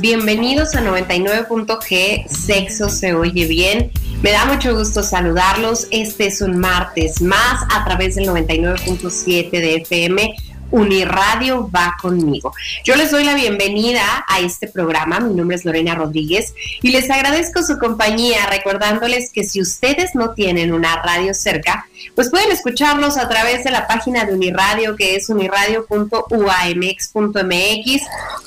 [0.00, 3.90] Bienvenidos a 99.g, Sexo se oye bien.
[4.20, 5.88] Me da mucho gusto saludarlos.
[5.90, 10.36] Este es un martes más a través del 99.7 de FM
[10.70, 12.52] Uniradio va conmigo.
[12.84, 15.20] Yo les doy la bienvenida a este programa.
[15.20, 20.34] Mi nombre es Lorena Rodríguez y les agradezco su compañía, recordándoles que si ustedes no
[20.34, 25.16] tienen una radio cerca, pues pueden escucharnos a través de la página de Uniradio, que
[25.16, 28.02] es uniradio.uamx.mx,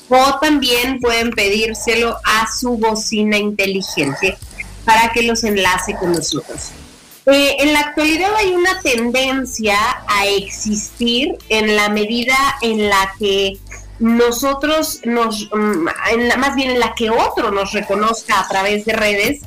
[0.08, 4.38] o también pueden pedírselo a su bocina inteligente
[4.84, 6.72] para que los enlace con nosotros.
[7.26, 9.76] Eh, en la actualidad hay una tendencia
[10.08, 13.58] a existir en la medida en la que
[14.00, 15.86] nosotros nos, mm,
[16.36, 19.42] más bien en la que otro nos reconozca a través de redes,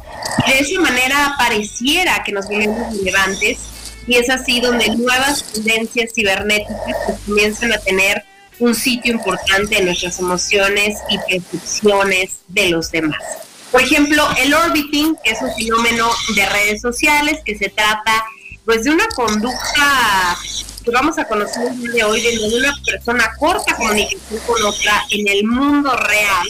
[0.48, 3.60] y de esa manera pareciera que nos volvemos relevantes,
[4.08, 8.24] y es así donde nuevas tendencias cibernéticas pues, comienzan a tener
[8.60, 13.45] un sitio importante en nuestras emociones y percepciones de los demás.
[13.76, 18.24] Por ejemplo, el orbiting, que es un fenómeno de redes sociales que se trata
[18.64, 20.38] pues de una conducta
[20.82, 25.04] que vamos a conocer el día de hoy, de una persona corta comunicación con otra
[25.10, 26.48] en el mundo real,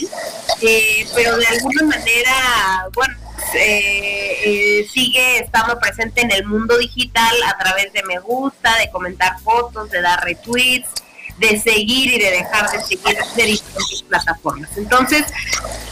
[0.60, 3.16] eh, pero de alguna manera, bueno,
[3.56, 8.88] eh, eh, sigue estando presente en el mundo digital a través de me gusta, de
[8.90, 10.90] comentar fotos, de dar retweets,
[11.38, 14.70] de seguir y de dejar de seguir de diferentes plataformas.
[14.76, 15.24] Entonces,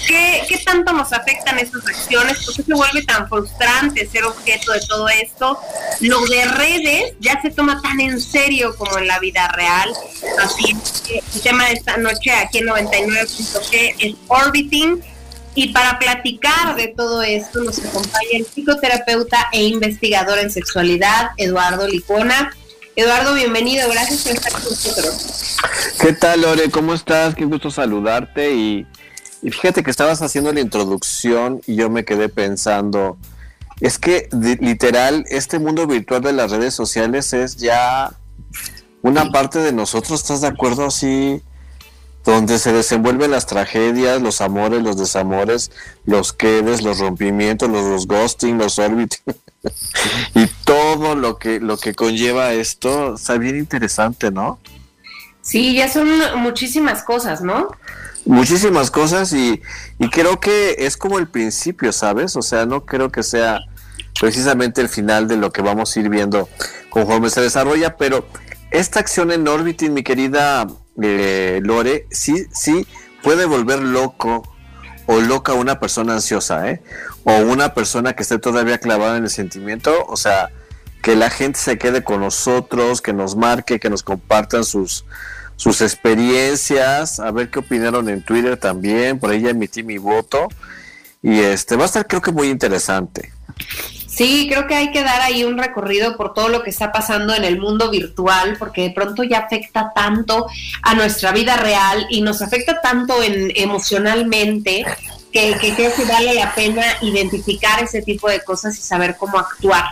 [0.07, 2.45] ¿qué, ¿qué, tanto nos afectan esas acciones?
[2.45, 5.59] ¿Por qué se vuelve tan frustrante ser objeto de todo esto?
[6.01, 9.93] Lo de redes ya se toma tan en serio como en la vida real.
[10.43, 15.03] Así que el tema de esta noche aquí en 99.g es orbiting.
[15.57, 21.87] Y para platicar de todo esto nos acompaña el psicoterapeuta e investigador en sexualidad, Eduardo
[21.87, 22.51] Licona.
[22.97, 25.57] Eduardo, bienvenido, gracias por estar con nosotros.
[25.99, 26.71] ¿Qué tal, Lore?
[26.71, 27.35] ¿Cómo estás?
[27.35, 28.55] Qué gusto saludarte.
[28.55, 28.87] Y,
[29.43, 33.19] fíjate que estabas haciendo la introducción y yo me quedé pensando,
[33.81, 38.13] es que literal, este mundo virtual de las redes sociales es ya
[39.03, 40.87] una parte de nosotros, ¿estás de acuerdo?
[40.87, 41.43] Así,
[42.25, 45.71] donde se desenvuelven las tragedias, los amores, los desamores,
[46.07, 49.35] los quedes, los rompimientos, los, los ghosting, los orbiting.
[50.35, 54.59] y todo lo que, lo que conlleva esto, está bien interesante, ¿no?
[55.43, 56.09] Sí, ya son
[56.39, 57.69] muchísimas cosas, ¿no?
[58.25, 59.61] Muchísimas cosas y,
[59.99, 62.37] y creo que es como el principio, ¿sabes?
[62.37, 63.61] O sea, no creo que sea
[64.19, 66.49] precisamente el final de lo que vamos a ir viendo
[66.89, 68.27] conforme se desarrolla, pero
[68.71, 70.67] esta acción en Orbiting, mi querida
[71.03, 72.87] eh, Lore, sí, sí
[73.23, 74.43] puede volver loco
[75.07, 76.83] o loca una persona ansiosa, ¿eh?
[77.25, 80.51] o una persona que esté todavía clavada en el sentimiento, o sea,
[81.03, 85.05] que la gente se quede con nosotros, que nos marque, que nos compartan sus,
[85.57, 90.49] sus experiencias, a ver qué opinaron en Twitter también, por ahí ya emití mi voto
[91.23, 93.33] y este va a estar creo que muy interesante.
[94.15, 97.35] Sí, creo que hay que dar ahí un recorrido por todo lo que está pasando
[97.35, 100.47] en el mundo virtual, porque de pronto ya afecta tanto
[100.83, 104.87] a nuestra vida real y nos afecta tanto en, emocionalmente
[105.33, 109.87] que, creo que vale la pena identificar ese tipo de cosas y saber cómo actuar.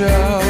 [0.00, 0.49] show.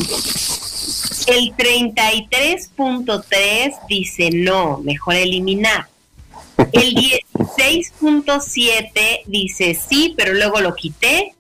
[1.27, 5.89] El 33.3 dice no, mejor eliminar.
[6.73, 6.95] El
[7.37, 11.35] 16.7 dice sí, pero luego lo quité.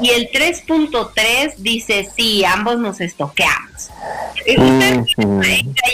[0.00, 3.90] Y el 3.3 dice sí, ambos nos estoqueamos.
[4.46, 5.04] Usted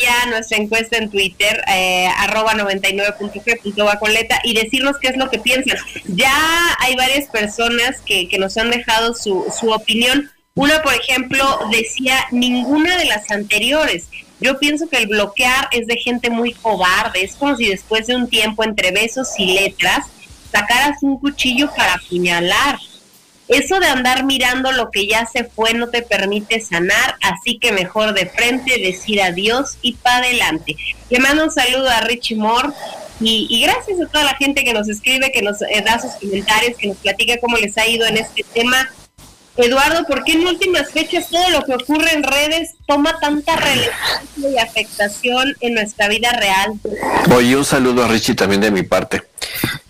[0.03, 5.79] ya nuestra encuesta en Twitter, eh, arroba 99.g.bacoleta y decirnos qué es lo que piensan.
[6.07, 10.31] Ya hay varias personas que, que nos han dejado su, su opinión.
[10.55, 14.07] Una, por ejemplo, decía ninguna de las anteriores.
[14.41, 17.25] Yo pienso que el bloquear es de gente muy cobarde.
[17.25, 20.07] Es como si después de un tiempo entre besos y letras
[20.53, 22.79] sacaras un cuchillo para apuñalar.
[23.49, 27.71] Eso de andar mirando lo que ya se fue no te permite sanar, así que
[27.71, 30.77] mejor de frente decir adiós y para adelante.
[31.11, 32.71] Le mando un saludo a Richie Moore
[33.21, 36.77] y, gracias a toda la gente que nos escribe, que nos eh, da sus comentarios,
[36.77, 38.91] que nos platica cómo les ha ido en este tema.
[39.57, 44.51] Eduardo, ¿por qué en últimas fechas todo lo que ocurre en redes toma tanta relevancia
[44.51, 46.73] y afectación en nuestra vida real?
[47.35, 49.23] Oye, un saludo a Richie también de mi parte.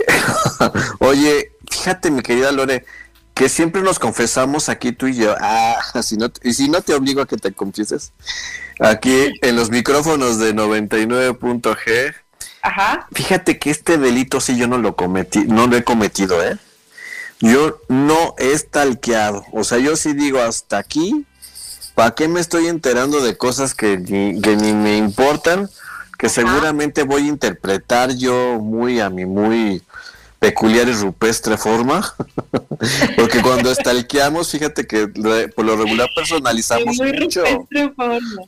[1.00, 2.84] Oye, fíjate mi querida Lore,
[3.36, 5.36] que siempre nos confesamos aquí tú y yo.
[5.38, 8.12] Ah, si no, y si no te obligo a que te confieses.
[8.80, 12.14] Aquí en los micrófonos de 99.g.
[12.62, 13.06] Ajá.
[13.12, 16.56] Fíjate que este delito sí yo no lo cometí, no lo he cometido, ¿eh?
[17.40, 19.44] Yo no he stalkeado.
[19.52, 21.26] O sea, yo sí digo hasta aquí.
[21.94, 25.68] ¿Para qué me estoy enterando de cosas que ni, que ni me importan?
[26.18, 29.82] Que seguramente voy a interpretar yo muy a mi muy
[30.38, 32.14] peculiar y rupestre forma,
[33.16, 37.44] porque cuando estalqueamos, fíjate que por lo regular personalizamos mucho.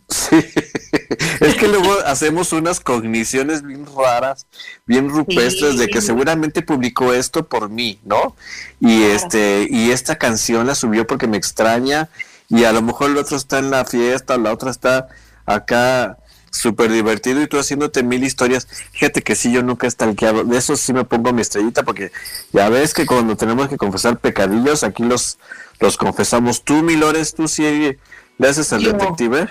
[0.08, 0.36] Sí.
[1.40, 4.46] es que luego hacemos unas cogniciones bien raras,
[4.86, 8.36] bien rupestres de que seguramente publicó esto por mí, ¿no?
[8.80, 12.08] Y este y esta canción la subió porque me extraña
[12.48, 15.08] y a lo mejor el otro está en la fiesta, la otra está
[15.46, 16.18] acá
[16.58, 18.66] súper divertido y tú haciéndote mil historias.
[18.92, 20.44] Fíjate que sí, yo nunca he stalkeado.
[20.44, 22.10] De eso sí me pongo mi estrellita porque
[22.52, 25.38] ya ves que cuando tenemos que confesar pecadillos, aquí los,
[25.80, 26.62] los confesamos.
[26.62, 27.96] Tú, Milores, tú sí
[28.38, 29.48] le haces al detective.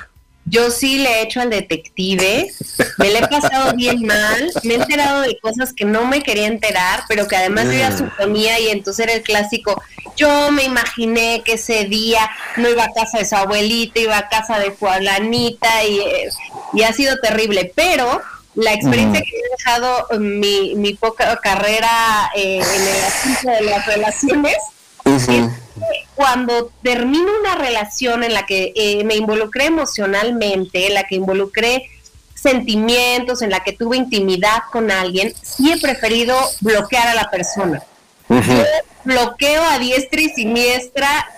[0.49, 2.49] Yo sí le he hecho al detective,
[2.97, 6.47] me le he pasado bien mal, me he enterado de cosas que no me quería
[6.47, 7.97] enterar, pero que además yo ya mm.
[7.97, 9.81] suponía y entonces era el clásico,
[10.15, 14.29] yo me imaginé que ese día no iba a casa de su abuelita, iba a
[14.29, 15.99] casa de fulanita y,
[16.73, 18.21] y ha sido terrible, pero
[18.55, 23.61] la experiencia que me ha dejado mi, mi poca carrera eh, en el asunto de
[23.69, 24.55] las relaciones
[26.15, 31.89] cuando termino una relación en la que eh, me involucré emocionalmente, en la que involucré
[32.33, 37.83] sentimientos, en la que tuve intimidad con alguien, sí he preferido bloquear a la persona.
[39.03, 41.29] bloqueo a diestra y siniestra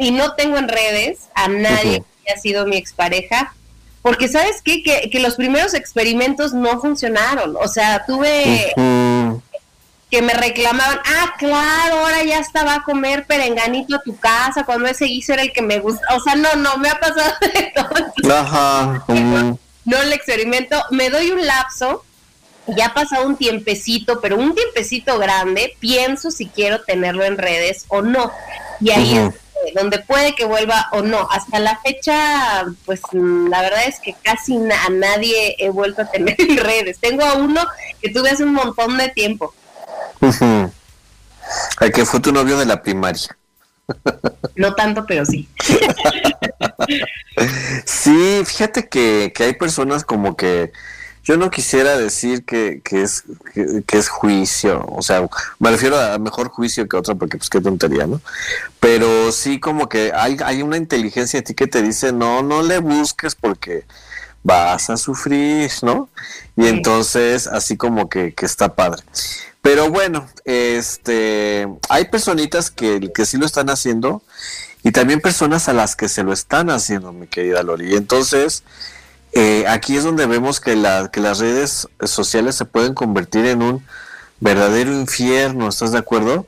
[0.00, 3.54] y no tengo en redes a nadie que haya sido mi expareja,
[4.02, 4.82] porque sabes qué?
[4.82, 7.56] Que, que los primeros experimentos no funcionaron.
[7.56, 8.72] O sea, tuve
[10.10, 14.88] que me reclamaban, ah, claro, ahora ya estaba a comer perenganito a tu casa, cuando
[14.88, 16.06] ese guiso era el que me gusta.
[16.16, 18.34] O sea, no, no, me ha pasado de todo.
[18.34, 19.04] Ajá.
[19.84, 22.04] No el experimento, me doy un lapso,
[22.68, 27.84] ya ha pasado un tiempecito, pero un tiempecito grande, pienso si quiero tenerlo en redes
[27.88, 28.30] o no.
[28.80, 29.34] Y ahí es
[29.74, 31.28] donde puede que vuelva o no.
[31.30, 36.36] Hasta la fecha, pues la verdad es que casi a nadie he vuelto a tener
[36.38, 36.98] en redes.
[36.98, 37.66] Tengo a uno
[38.00, 39.54] que tuve hace un montón de tiempo
[41.80, 43.36] el que fue tu novio de la primaria.
[44.56, 45.48] No tanto, pero sí.
[47.84, 50.72] sí, fíjate que, hay personas como que
[51.28, 56.48] yo no quisiera decir que, es que, es juicio, o sea, me refiero a mejor
[56.48, 58.22] juicio que otra porque pues qué tontería, ¿no?
[58.80, 62.62] Pero sí como que hay, hay una inteligencia en ti que te dice, no, no
[62.62, 63.84] le busques porque
[64.42, 66.08] vas a sufrir, ¿no?
[66.56, 69.02] Y entonces así como que, que está padre.
[69.60, 74.22] Pero bueno, este, hay personitas que, que sí lo están haciendo
[74.82, 77.92] y también personas a las que se lo están haciendo, mi querida Lori.
[77.92, 78.62] Y entonces,
[79.38, 83.62] eh, aquí es donde vemos que, la, que las redes sociales se pueden convertir en
[83.62, 83.86] un
[84.40, 86.46] verdadero infierno, ¿estás de acuerdo?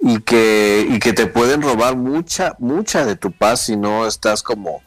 [0.00, 4.42] Y que, y que te pueden robar mucha, mucha de tu paz si no estás
[4.42, 4.82] como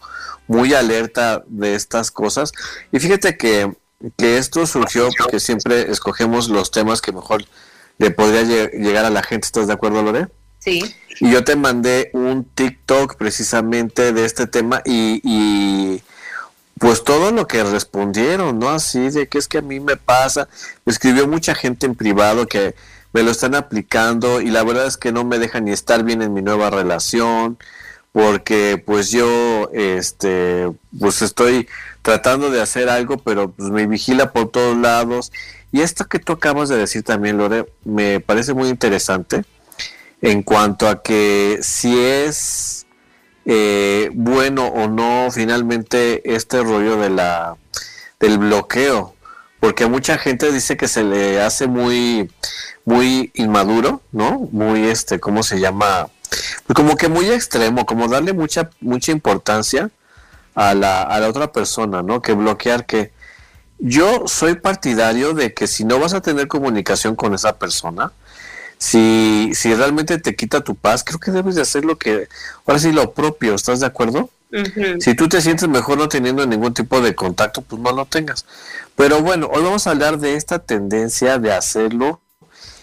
[0.48, 2.52] muy alerta de estas cosas.
[2.92, 3.72] Y fíjate que
[4.18, 7.46] que esto surgió porque siempre escogemos los temas que mejor
[7.98, 9.46] le podría llegar a la gente.
[9.46, 10.28] ¿Estás de acuerdo, Lore?
[10.60, 10.82] Sí.
[11.20, 16.02] Y yo te mandé un TikTok precisamente de este tema y,
[16.80, 18.70] pues todo lo que respondieron, ¿no?
[18.70, 20.48] Así de que es que a mí me pasa.
[20.86, 22.76] Me escribió mucha gente en privado que
[23.14, 26.22] me lo están aplicando y la verdad es que no me dejan ni estar bien
[26.22, 27.58] en mi nueva relación
[28.12, 31.68] porque pues yo este pues estoy
[32.02, 35.32] tratando de hacer algo pero pues me vigila por todos lados
[35.72, 39.46] y esto que tú acabas de decir también Lore me parece muy interesante
[40.22, 42.83] en cuanto a que si es
[43.46, 47.58] eh, bueno o no finalmente este rollo de la
[48.20, 49.16] del bloqueo
[49.60, 52.32] porque mucha gente dice que se le hace muy
[52.86, 56.08] muy inmaduro no muy este cómo se llama
[56.74, 59.90] como que muy extremo como darle mucha mucha importancia
[60.56, 63.12] a la, a la otra persona no que bloquear que
[63.80, 68.14] yo soy partidario de que si no vas a tener comunicación con esa persona
[68.84, 72.28] si, si realmente te quita tu paz, creo que debes de hacer lo que,
[72.66, 74.30] ahora sí, lo propio, ¿estás de acuerdo?
[75.00, 78.46] Si tú te sientes mejor no teniendo ningún tipo de contacto, pues no lo tengas.
[78.98, 82.20] Pero bueno, hoy vamos a hablar de esta tendencia de hacerlo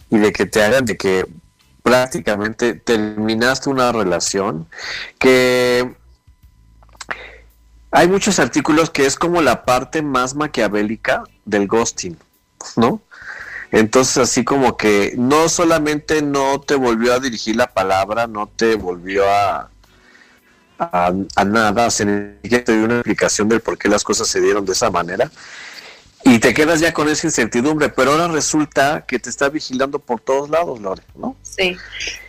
[0.08, 1.26] y de que te hagan de que
[1.82, 4.66] prácticamente terminaste una relación
[5.18, 5.94] que
[7.90, 12.16] hay muchos artículos que es como la parte más maquiavélica del ghosting,
[12.76, 13.02] ¿no?
[13.72, 18.74] Entonces así como que no solamente no te volvió a dirigir la palabra, no te
[18.74, 19.70] volvió a,
[20.78, 22.06] a, nada, o sea,
[22.42, 25.30] te dio una explicación del por qué las cosas se dieron de esa manera.
[26.22, 30.20] Y te quedas ya con esa incertidumbre, pero ahora resulta que te está vigilando por
[30.20, 31.34] todos lados, Lore, ¿no?
[31.42, 31.76] Sí.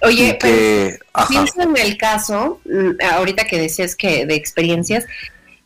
[0.02, 5.06] Oye, piensa en el caso, mm, ahorita que decías que de experiencias,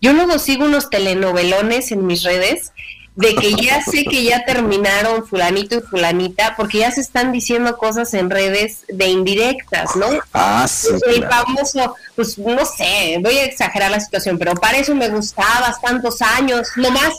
[0.02, 2.72] yo luego sigo unos telenovelones en mis redes
[3.16, 7.78] de que ya sé que ya terminaron fulanito y fulanita, porque ya se están diciendo
[7.78, 10.08] cosas en redes de indirectas, ¿no?
[10.34, 10.90] Ah, sí.
[11.08, 15.80] El famoso, pues no sé, voy a exagerar la situación, pero para eso me gustabas
[15.80, 17.14] tantos años, lo más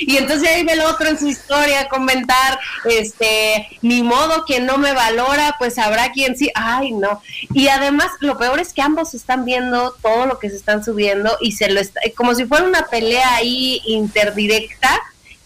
[0.00, 4.78] y entonces ahí ve el otro en su historia comentar, este, ni modo quien no
[4.78, 7.20] me valora, pues habrá quien sí, ay no.
[7.52, 11.36] Y además lo peor es que ambos están viendo todo lo que se están subiendo
[11.40, 14.53] y se lo está, como si fuera una pelea ahí interdirecta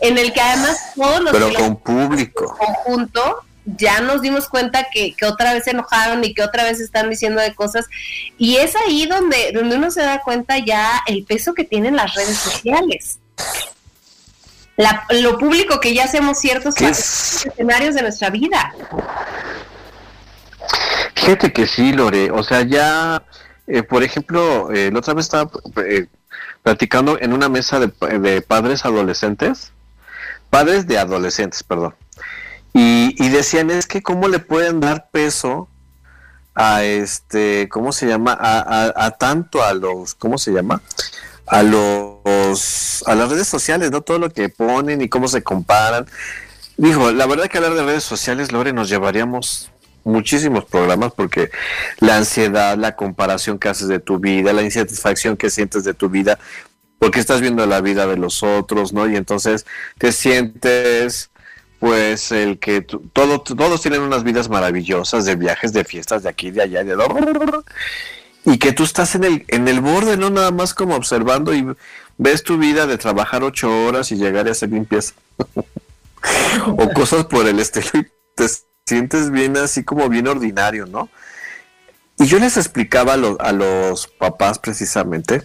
[0.01, 2.57] en el que además todos los pero con público.
[2.57, 3.43] conjunto
[3.77, 7.41] ya nos dimos cuenta que, otra vez se enojaron y que otra vez están diciendo
[7.41, 7.87] de cosas.
[8.39, 12.15] Y es ahí donde donde uno se da cuenta ya el peso que tienen las
[12.15, 13.19] redes sociales.
[15.11, 18.75] Lo público que ya hacemos ciertos escenarios de nuestra vida.
[21.15, 22.31] Fíjate que sí Lore.
[22.31, 23.23] O sea ya
[23.67, 25.51] eh, por ejemplo eh, la otra vez estaba
[25.85, 26.07] eh,
[26.63, 29.73] platicando en una mesa de, padres adolescentes,
[30.51, 31.95] padres de adolescentes, perdón,
[32.73, 35.69] y, decían es que cómo le pueden dar peso
[36.55, 38.37] a este, ¿cómo se llama?
[38.41, 40.83] A, tanto a los, ¿cómo se llama?
[41.47, 44.03] A los, a las redes sociales, ¿no?
[44.03, 46.07] Todo lo que ponen y cómo se comparan.
[46.77, 49.71] Dijo, la verdad que hablar de redes sociales, Lore, nos llevaríamos
[50.09, 51.51] muchísimos programas porque
[52.01, 56.09] la ansiedad, la comparación que haces de tu vida, la insatisfacción que sientes de tu
[56.09, 56.39] vida,
[56.99, 59.09] porque estás viendo la vida de los otros, ¿no?
[59.09, 59.67] Y entonces
[59.99, 61.31] te sientes
[61.79, 66.51] pues el que todo, todos tienen unas vidas maravillosas de viajes, de fiestas, de aquí,
[66.51, 66.97] de allá, de
[68.45, 71.67] y que tú estás en el, en el borde, no nada más como observando y
[72.17, 75.15] ves tu vida de trabajar ocho horas y llegar a hacer limpieza
[76.67, 78.07] o cosas por el estilo y
[78.89, 81.09] sientes bien así como bien ordinario, ¿no?
[82.19, 85.43] Y yo les explicaba a, los papás precisamente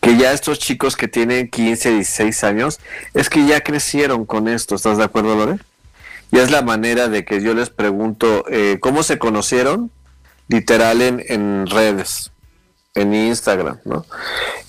[0.00, 2.78] que ya estos chicos que tienen 15, 16 años,
[3.12, 5.58] es que ya crecieron con esto, ¿estás de acuerdo, Lore?
[6.30, 9.90] Y es la manera de que yo les pregunto, eh, ¿cómo se conocieron?
[10.48, 12.30] Literal en, en redes,
[12.94, 14.06] en Instagram, ¿no?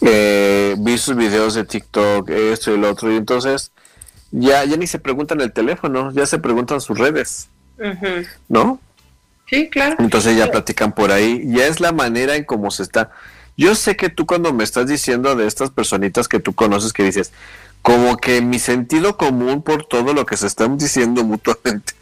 [0.01, 3.71] Eh, vi sus videos de TikTok, esto y lo otro, y entonces
[4.31, 7.49] ya, ya ni se preguntan el teléfono, ya se preguntan sus redes.
[8.47, 8.79] ¿No?
[9.49, 9.95] Sí, claro.
[9.99, 11.43] Entonces ya platican por ahí.
[11.45, 13.11] Ya es la manera en cómo se está.
[13.55, 17.03] Yo sé que tú cuando me estás diciendo de estas personitas que tú conoces que
[17.03, 17.31] dices,
[17.81, 21.93] como que mi sentido común por todo lo que se están diciendo mutuamente,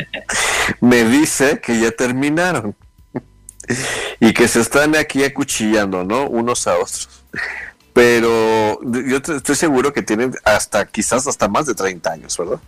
[0.80, 2.76] me dice que ya terminaron
[4.20, 6.28] y que se están aquí acuchillando, ¿no?
[6.28, 7.08] Unos a otros.
[7.92, 12.60] Pero yo estoy seguro que tienen hasta, quizás hasta más de 30 años, ¿verdad?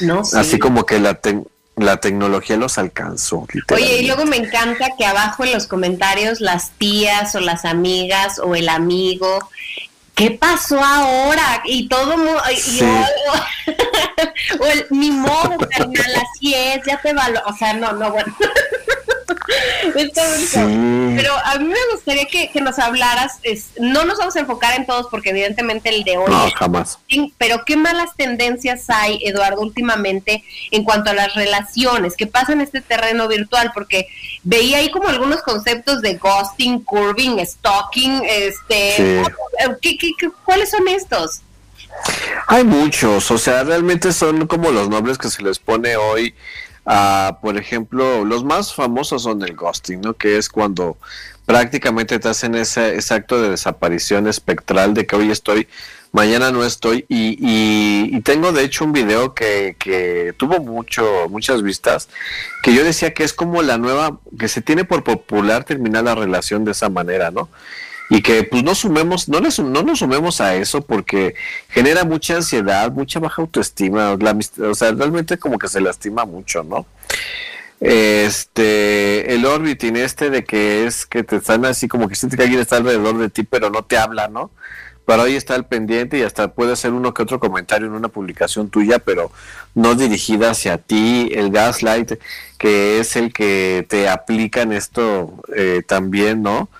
[0.00, 3.46] No, Así como que la, ten, la tecnología los alcanzó.
[3.72, 8.38] Oye, y luego me encanta que abajo en los comentarios las tías o las amigas
[8.38, 9.50] o el amigo,
[10.14, 11.62] ¿qué pasó ahora?
[11.64, 12.14] Y todo,
[12.50, 12.80] y,
[14.60, 18.34] o el, mi modo, carnal, así es, ya te valo, o sea, no, no, bueno.
[21.16, 23.40] Pero a mí me gustaría que, nos hablaras,
[23.78, 26.30] no nos vamos a enfocar en todos porque evidentemente el de hoy...
[26.30, 26.98] No, jamás.
[27.38, 32.60] Pero qué malas tendencias hay, Eduardo, últimamente en cuanto a las relaciones, qué pasa en
[32.60, 34.08] este terreno virtual, porque
[34.42, 39.22] veía ahí como algunos conceptos de ghosting, curving, stalking, este...
[40.44, 41.42] cuáles son estos?
[42.46, 46.34] Hay muchos, o sea, realmente son como los nombres que se les pone hoy
[46.84, 50.14] a, por ejemplo, los más famosos son el ghosting, ¿no?
[50.14, 50.96] Que es cuando
[51.46, 55.68] prácticamente te hacen ese, acto de desaparición espectral de que hoy estoy,
[56.12, 57.04] mañana no estoy.
[57.08, 62.08] Y, y, tengo de hecho un video que, que, tuvo mucho, muchas vistas,
[62.62, 66.14] que yo decía que es como la nueva, que se tiene por popular terminar la
[66.14, 67.48] relación de esa manera, ¿no?
[68.10, 71.34] Y que pues no sumemos, no, no nos sumemos a eso porque
[71.68, 76.86] genera mucha ansiedad, mucha baja autoestima, o sea, realmente como que se lastima mucho, ¿no?
[77.80, 82.44] Este, el orbiting este de que es que te están así como que siente que
[82.44, 84.50] alguien está alrededor de ti pero no te habla, ¿no?
[85.06, 88.08] Pero ahí está el pendiente y hasta puede hacer uno que otro comentario en una
[88.08, 89.30] publicación tuya, pero
[89.74, 91.30] no dirigida hacia ti.
[91.34, 92.12] El gaslight,
[92.56, 96.70] que es el que te aplica en esto eh, también, ¿no?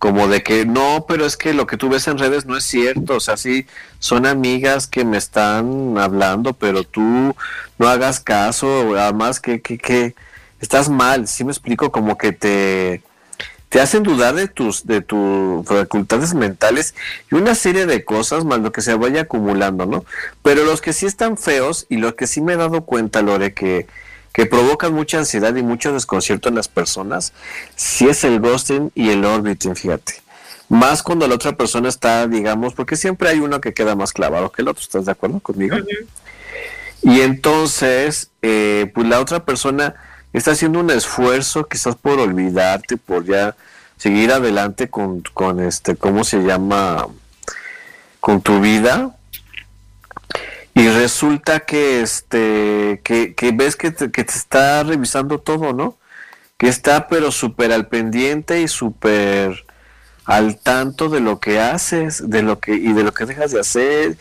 [0.00, 2.64] Como de que no, pero es que lo que tú ves en redes no es
[2.64, 3.66] cierto, o sea, sí,
[3.98, 7.36] son amigas que me están hablando, pero tú
[7.78, 10.14] no hagas caso, además que, que, que
[10.58, 13.02] estás mal, sí me explico, como que te,
[13.68, 16.94] te hacen dudar de tus, de tus facultades mentales
[17.30, 20.06] y una serie de cosas más lo que se vaya acumulando, ¿no?
[20.42, 23.52] Pero los que sí están feos y los que sí me he dado cuenta, Lore,
[23.52, 23.86] que
[24.32, 27.32] que provocan mucha ansiedad y mucho desconcierto en las personas,
[27.74, 30.22] si es el ghosting y el orbiting, fíjate.
[30.68, 34.52] Más cuando la otra persona está, digamos, porque siempre hay uno que queda más clavado
[34.52, 35.76] que el otro, ¿estás de acuerdo conmigo?
[37.02, 39.94] Y entonces, eh, pues la otra persona
[40.32, 43.56] está haciendo un esfuerzo quizás por olvidarte, por ya
[43.96, 47.08] seguir adelante con, con este, ¿cómo se llama?
[48.20, 49.16] Con tu vida,
[50.80, 55.98] y resulta que este que, ves que te, que te está revisando todo, ¿no?
[56.56, 59.66] Que está pero súper al pendiente y súper
[60.24, 63.60] al tanto de lo que haces, de lo que y de lo que dejas de
[63.60, 64.16] hacer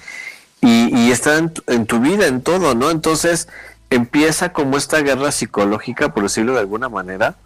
[0.59, 2.91] y, está en en tu vida, en todo, ¿no?
[2.91, 3.47] Entonces
[3.89, 7.37] empieza como esta guerra psicológica, por decirlo de alguna manera,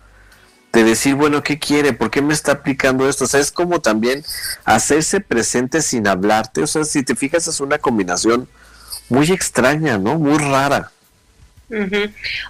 [0.72, 1.94] de decir, bueno, ¿qué quiere?
[1.94, 3.26] ¿Por qué me está aplicando esto?
[3.26, 4.24] O sea, es como también
[4.66, 6.64] hacerse presente sin hablarte.
[6.64, 8.50] O sea, si te fijas, es una combinación
[9.10, 10.18] muy extraña, ¿no?
[10.18, 10.92] Muy rara.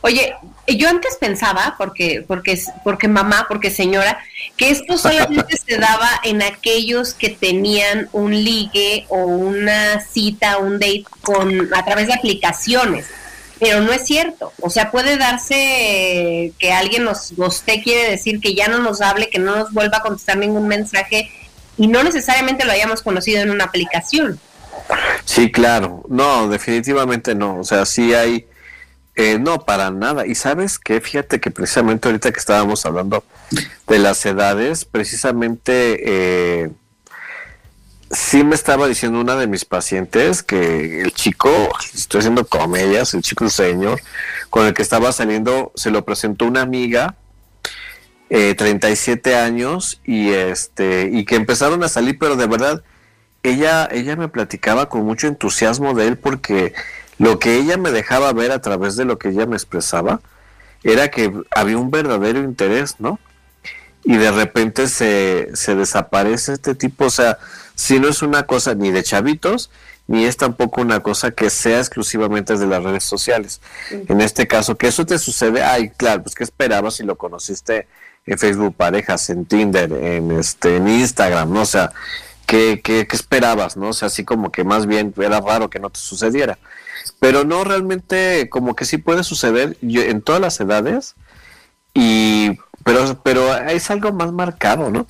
[0.02, 0.36] Oye,
[0.68, 4.20] yo antes pensaba, porque, porque, porque mamá, porque señora,
[4.58, 10.74] que esto solamente se daba en aquellos que tenían un ligue o una cita, un
[10.74, 13.06] date con a través de aplicaciones.
[13.60, 14.52] Pero no es cierto.
[14.60, 19.30] O sea, puede darse que alguien nos guste, quiere decir que ya no nos hable,
[19.30, 21.32] que no nos vuelva a contestar ningún mensaje
[21.78, 24.40] y no necesariamente lo hayamos conocido en una aplicación.
[25.26, 26.04] Sí, claro.
[26.10, 27.60] No, definitivamente no.
[27.60, 28.48] O sea, sí hay...
[29.16, 30.26] Eh, no, para nada.
[30.26, 33.24] Y sabes que, fíjate que precisamente ahorita que estábamos hablando
[33.88, 36.00] de las edades, precisamente
[36.64, 36.72] eh,
[38.14, 41.52] sí me estaba diciendo una de mis pacientes que el chico,
[41.94, 44.02] estoy haciendo comedias, el chico señor,
[44.50, 47.16] con el que estaba saliendo, se lo presentó una amiga,
[48.30, 52.84] eh, 37 años, y este, y que empezaron a salir, pero de verdad,
[53.44, 56.74] ella, ella me platicaba con mucho entusiasmo de él porque
[57.20, 60.22] lo que ella me dejaba ver a través de lo que ella me expresaba
[60.84, 63.20] era que había un verdadero interés, ¿no?
[64.04, 67.38] Y de repente se, se desaparece este tipo, o sea,
[67.76, 69.70] si no es una cosa ni de chavitos,
[70.08, 73.62] ni es tampoco una cosa que sea exclusivamente de las redes sociales.
[73.90, 77.88] En este caso, que eso te sucede, ay, claro, pues que esperabas si lo conociste
[78.26, 81.62] en Facebook Parejas, en Tinder, en este, en Instagram, ¿no?
[81.62, 81.94] O sea,
[82.46, 83.90] ¿qué, qué, esperabas, no?
[83.90, 86.58] O sea, así como que más bien era raro que no te sucediera.
[87.20, 91.16] Pero no, realmente como que sí puede suceder en todas las edades,
[91.94, 95.08] y pero, pero es algo más marcado, ¿no?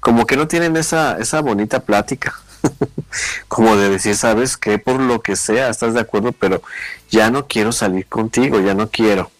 [0.00, 2.34] Como que no tienen esa, esa bonita plática.
[3.48, 6.62] como de decir, sabes que por lo que sea, estás de acuerdo, pero
[7.10, 9.30] ya no quiero salir contigo, ya no quiero.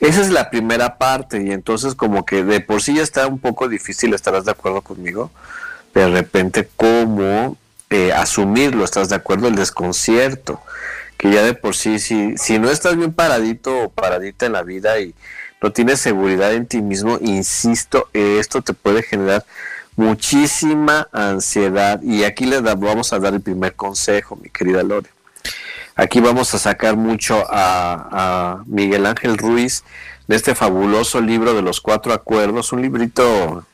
[0.00, 3.38] Esa es la primera parte y entonces como que de por sí ya está un
[3.38, 5.30] poco difícil, estarás de acuerdo conmigo,
[5.94, 7.56] de repente cómo
[7.90, 9.48] eh, asumirlo, ¿estás de acuerdo?
[9.48, 10.60] El desconcierto,
[11.16, 14.62] que ya de por sí, si, si no estás bien paradito o paradita en la
[14.62, 15.14] vida y
[15.60, 19.44] no tienes seguridad en ti mismo, insisto, esto te puede generar
[19.96, 25.10] muchísima ansiedad y aquí le vamos a dar el primer consejo, mi querida Lore.
[25.94, 29.84] Aquí vamos a sacar mucho a, a Miguel Ángel Ruiz,
[30.26, 33.66] de este fabuloso libro de los cuatro acuerdos, un librito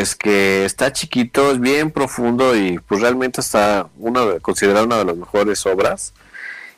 [0.00, 5.04] pues que está chiquito, es bien profundo y pues realmente está una, considerada una de
[5.04, 6.14] las mejores obras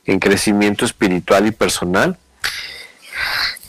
[0.05, 2.19] en crecimiento espiritual y personal.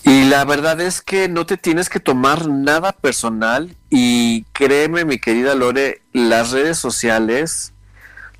[0.04, 5.20] Y la verdad es que no te tienes que tomar nada personal y créeme mi
[5.20, 7.74] querida Lore, las redes sociales,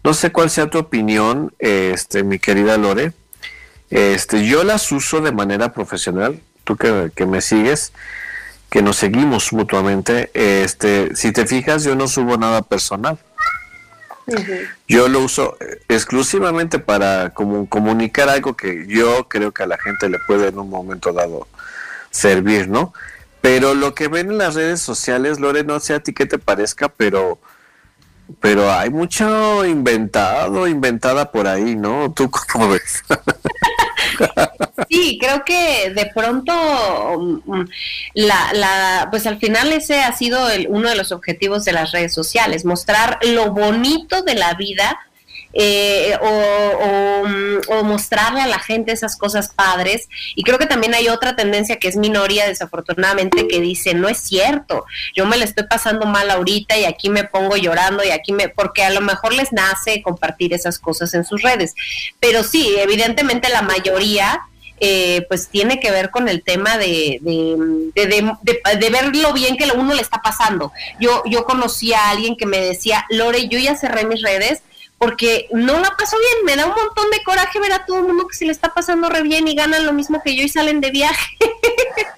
[0.04, 3.14] no sé cuál sea tu opinión, este, mi querida Lore,
[3.92, 7.94] este, yo las uso de manera profesional, tú que, que me sigues,
[8.74, 13.20] que nos seguimos mutuamente, este, si te fijas yo no subo nada personal.
[14.88, 15.58] Yo lo uso
[15.88, 20.58] exclusivamente para como, comunicar algo que yo creo que a la gente le puede en
[20.58, 21.48] un momento dado
[22.10, 22.96] servir, ¿no?
[23.42, 26.40] Pero lo que ven en las redes sociales, Lore, no sé a ti qué te
[26.40, 27.38] parezca, pero
[28.42, 32.12] pero hay mucho inventado, inventada por ahí, ¿no?
[32.12, 33.04] ¿Tú cómo ves?
[34.90, 36.54] Sí, creo que de pronto
[37.46, 37.62] mm,
[38.16, 41.92] la, la, pues al final ese ha sido el, uno de los objetivos de las
[41.92, 45.00] redes sociales, mostrar lo bonito de la vida
[45.54, 50.10] eh, o, mostrarle a la gente esas cosas padres.
[50.36, 54.18] Y creo que también hay otra tendencia que es minoría, desafortunadamente, que dice, no es
[54.18, 54.86] cierto,
[55.16, 58.50] yo me la estoy pasando mal ahorita y aquí me pongo llorando y aquí me,
[58.50, 61.76] porque a lo mejor les nace compartir esas cosas en sus redes.
[62.20, 64.42] Pero sí, evidentemente la mayoría...
[64.86, 67.56] Eh, pues tiene que ver con el tema de, de,
[67.96, 70.74] de, ver lo bien que uno le está pasando.
[71.00, 74.62] Yo, yo conocí a alguien que me decía, Lore, yo ya cerré mis redes
[74.98, 76.46] porque no la pasó bien.
[76.46, 78.74] Me da un montón de coraje ver a todo el mundo que se le está
[78.74, 81.38] pasando re bien y ganan lo mismo que yo y salen de viaje.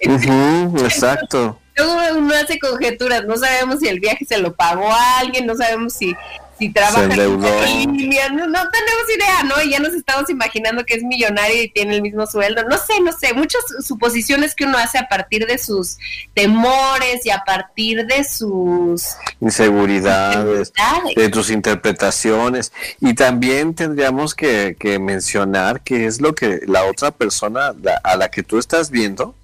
[0.00, 1.58] exacto.
[1.76, 5.54] Luego uno hace conjeturas, no sabemos si el viaje se lo pagó a alguien, no
[5.54, 6.16] sabemos si
[6.58, 9.62] si trabaja en línea, no, no, tenemos idea, ¿no?
[9.62, 12.64] Y ya nos estamos imaginando que es millonario y tiene el mismo sueldo.
[12.64, 15.98] No sé, no sé, muchas suposiciones que uno hace a partir de sus
[16.34, 20.72] temores y a partir de sus inseguridades,
[21.14, 22.72] de tus interpretaciones.
[23.00, 28.30] Y también tendríamos que, que mencionar que es lo que la otra persona a la
[28.30, 29.34] que tú estás viendo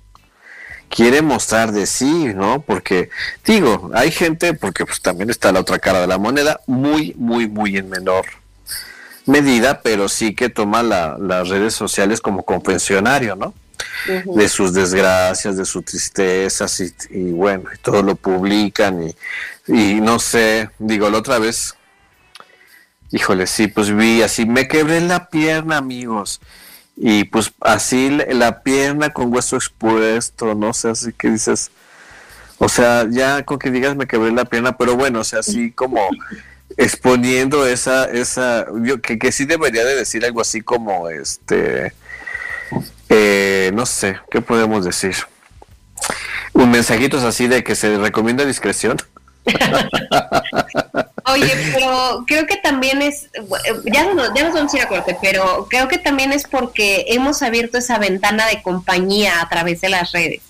[0.94, 2.60] quiere mostrar de sí, ¿no?
[2.60, 3.08] Porque
[3.46, 7.48] digo, hay gente, porque pues también está la otra cara de la moneda, muy, muy,
[7.48, 8.26] muy en menor
[9.24, 13.54] medida, pero sí que toma las redes sociales como confesionario, ¿no?
[14.06, 19.14] De sus desgracias, de sus tristezas y, bueno, y todo lo publican y,
[19.68, 21.74] y no sé, digo, la otra vez,
[23.12, 26.40] híjole, sí, pues vi así, me quebré la pierna, amigos
[26.96, 31.70] y pues así la pierna con hueso expuesto, no sé, así que dices,
[32.58, 35.72] o sea, ya con que digas me quebré la pierna, pero bueno, o sea, así
[35.72, 36.08] como
[36.76, 41.92] exponiendo esa, esa, yo que, que sí debería de decir algo así como, este,
[43.08, 45.16] eh, no sé, ¿qué podemos decir?
[46.52, 48.98] Un mensajito así de que se recomienda discreción.
[51.26, 53.28] Oye, pero creo que también es,
[53.92, 57.06] ya, no, ya nos vamos a ir a corte, pero creo que también es porque
[57.08, 60.42] hemos abierto esa ventana de compañía a través de las redes.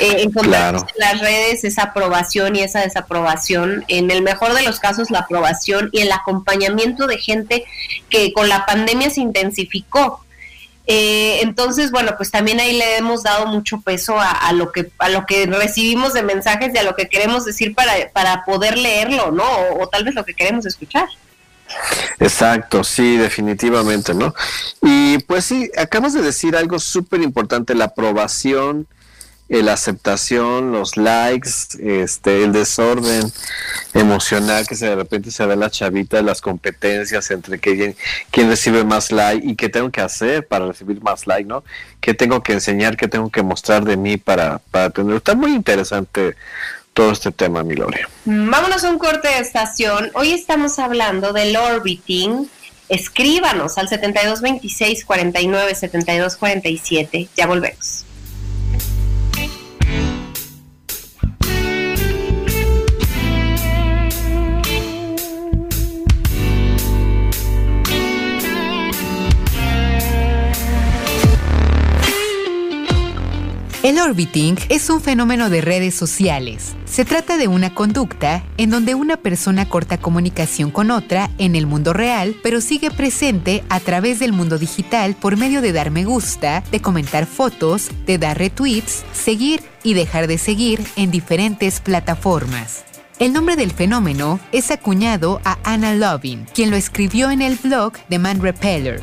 [0.00, 4.78] Eh, encontrar en las redes esa aprobación y esa desaprobación, en el mejor de los
[4.78, 7.64] casos la aprobación y el acompañamiento de gente
[8.10, 10.23] que con la pandemia se intensificó.
[10.86, 15.08] Eh, entonces, bueno, pues también ahí le hemos dado mucho peso a, lo que a
[15.08, 19.30] lo que recibimos de mensajes y a lo que queremos decir para, para poder leerlo,
[19.30, 19.44] ¿no?
[19.78, 21.08] O, tal vez lo que queremos escuchar.
[22.20, 24.34] Exacto, sí, definitivamente, ¿no?
[24.82, 28.86] Y pues sí, acabas de decir algo súper importante, la aprobación
[29.48, 33.30] la aceptación, los likes, este, el desorden
[33.92, 37.94] emocional que se de repente se ve la chavita, las competencias entre quién,
[38.30, 41.62] quién recibe más like y qué tengo que hacer para recibir más like, ¿no?
[42.00, 45.16] ¿Qué tengo que enseñar, qué tengo que mostrar de mí para, para tener?
[45.16, 46.36] Está muy interesante
[46.94, 48.06] todo este tema, mi Lore.
[48.24, 50.10] Vámonos a un corte de estación.
[50.14, 52.48] Hoy estamos hablando del orbiting.
[52.88, 57.28] Escríbanos al 7226 49 72 47.
[57.36, 58.03] Ya volvemos.
[73.84, 76.74] El orbiting es un fenómeno de redes sociales.
[76.86, 81.66] Se trata de una conducta en donde una persona corta comunicación con otra en el
[81.66, 86.06] mundo real, pero sigue presente a través del mundo digital por medio de dar me
[86.06, 92.86] gusta, de comentar fotos, de dar retweets, seguir y dejar de seguir en diferentes plataformas.
[93.18, 97.92] El nombre del fenómeno es acuñado a Anna Lovin, quien lo escribió en el blog
[98.08, 99.02] de Man Repeller.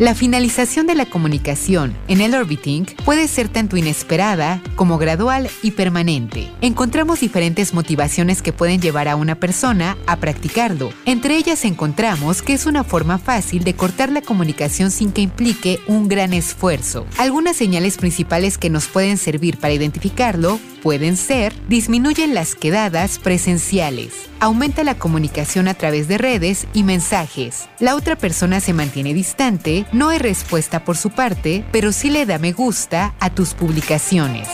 [0.00, 5.70] La finalización de la comunicación en el orbiting puede ser tanto inesperada como gradual y
[5.70, 6.50] permanente.
[6.62, 10.92] Encontramos diferentes motivaciones que pueden llevar a una persona a practicarlo.
[11.04, 15.78] Entre ellas encontramos que es una forma fácil de cortar la comunicación sin que implique
[15.86, 17.06] un gran esfuerzo.
[17.16, 24.28] Algunas señales principales que nos pueden servir para identificarlo pueden ser disminuyen las quedadas presenciales,
[24.38, 27.70] aumenta la comunicación a través de redes y mensajes.
[27.80, 32.26] La otra persona se mantiene distante, no hay respuesta por su parte, pero sí le
[32.26, 34.46] da me gusta a tus publicaciones.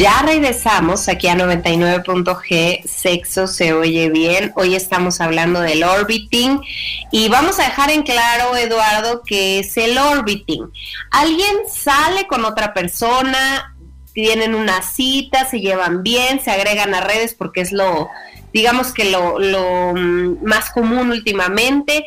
[0.00, 4.50] Ya regresamos aquí a 99.g, sexo se oye bien.
[4.56, 6.58] Hoy estamos hablando del orbiting
[7.12, 10.72] y vamos a dejar en claro, Eduardo, que es el orbiting.
[11.10, 13.76] Alguien sale con otra persona,
[14.14, 18.08] tienen una cita, se llevan bien, se agregan a redes porque es lo,
[18.54, 22.06] digamos que lo, lo mm, más común últimamente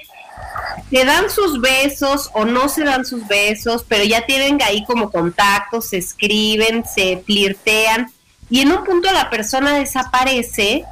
[0.89, 5.11] se dan sus besos o no se dan sus besos, pero ya tienen ahí como
[5.11, 8.11] contactos, se escriben, se flirtean
[8.49, 10.85] y en un punto la persona desaparece,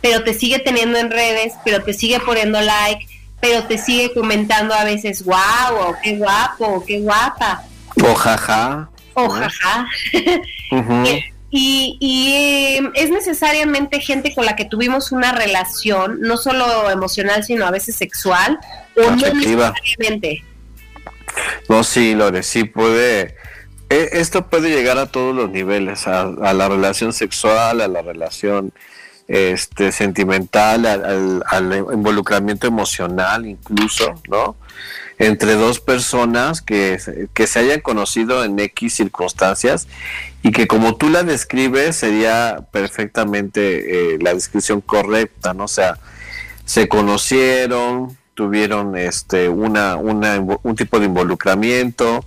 [0.00, 3.04] pero te sigue teniendo en redes, pero te sigue poniendo like,
[3.40, 7.64] pero te sigue comentando a veces, wow, qué guapo, qué guapa.
[8.00, 8.88] O jaja.
[9.14, 9.86] O jaja.
[11.50, 17.66] Y, y es necesariamente gente con la que tuvimos una relación, no solo emocional, sino
[17.66, 18.58] a veces sexual,
[18.96, 20.44] o no necesariamente.
[21.68, 23.36] No, sí, Lore, sí puede.
[23.88, 28.72] E, esto puede llegar a todos los niveles, a, la relación sexual, a la relación
[29.26, 34.56] este, sentimental, al, al, involucramiento emocional incluso, ¿no?
[35.20, 36.98] Entre dos personas que,
[37.34, 39.86] que se hayan conocido en X circunstancias
[40.42, 45.64] y que como tú la describes sería perfectamente eh, la descripción correcta, ¿no?
[45.64, 45.98] O sea,
[46.64, 52.24] se conocieron, tuvieron este una, una un tipo de involucramiento,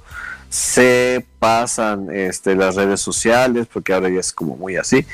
[0.49, 5.08] se pasan este las redes sociales, porque ahora ya es como muy así,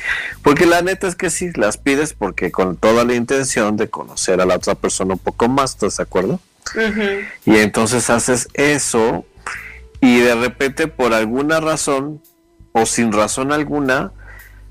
[0.43, 4.41] porque la neta es que sí, las pides porque con toda la intención de conocer
[4.41, 6.41] a la otra persona un poco más, ¿estás de acuerdo?
[7.45, 9.25] Y entonces haces eso
[10.01, 12.21] y de repente por alguna razón
[12.71, 14.11] o sin razón alguna,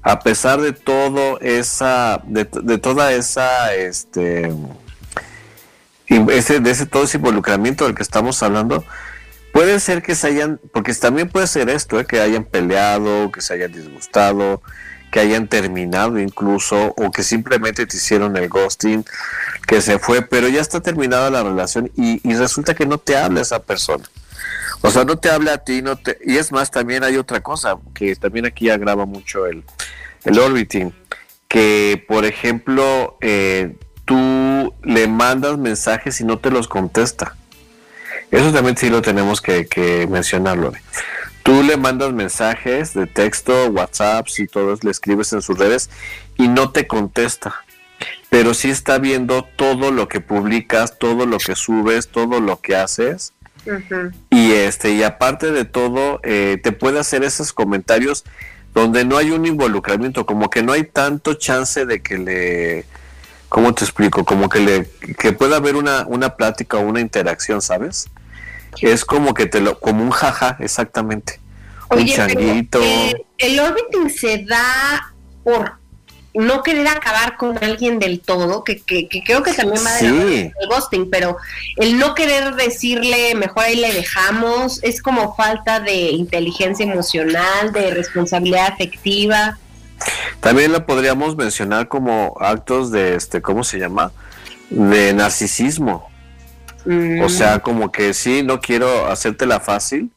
[0.03, 4.53] a pesar de todo esa, de, toda esa, este,
[6.07, 8.85] ese, de ese todo ese involucramiento del que estamos hablando,
[9.53, 12.07] puede ser que se hayan, porque también puede ser esto, ¿eh?
[12.07, 14.63] que hayan peleado, que se hayan disgustado,
[15.11, 19.05] que hayan terminado incluso, o que simplemente te hicieron el ghosting,
[19.67, 23.17] que se fue, pero ya está terminada la relación y, y resulta que no te
[23.17, 24.05] habla esa persona.
[24.83, 26.19] O sea, no te habla a ti, no te...
[26.25, 29.65] Y es más, también hay otra cosa, que también aquí agrava mucho el,
[30.25, 30.95] el orbiting,
[31.49, 37.37] que por ejemplo, eh, tú le mandas mensajes y no te los contesta.
[38.31, 40.73] Eso también sí lo tenemos que, que mencionarlo.
[41.49, 45.89] Tú le mandas mensajes de texto, WhatsApp, y todo, le escribes en sus redes
[46.37, 47.55] y no te contesta.
[48.29, 52.77] Pero sí está viendo todo lo que publicas, todo lo que subes, todo lo que
[52.77, 53.33] haces
[54.29, 58.25] y este, y aparte de todo, eh, te puede hacer esos comentarios
[58.75, 62.85] donde no hay un involucramiento, como que no hay tanto chance de que le,
[63.49, 64.27] ¿cómo te explico?
[64.27, 68.11] Como que le, que pueda haber una, una plática o una interacción, ¿sabes?
[68.83, 71.41] Es como que te lo, como un jaja, exactamente.
[71.91, 72.81] un changuito.
[72.83, 75.13] Eh, el orbiting se da
[75.45, 75.79] por
[76.35, 80.69] no querer acabar con alguien del todo, que, que, creo que también va de el
[80.69, 81.37] ghosting, pero
[81.77, 87.91] el no querer decirle, mejor ahí le dejamos, es como falta de inteligencia emocional, de
[87.93, 89.59] responsabilidad afectiva.
[90.41, 94.13] También lo podríamos mencionar como actos de, este, ¿cómo se llama?
[94.71, 96.08] De narcisismo.
[97.23, 100.11] O sea, como que sí, no quiero hacértela fácil.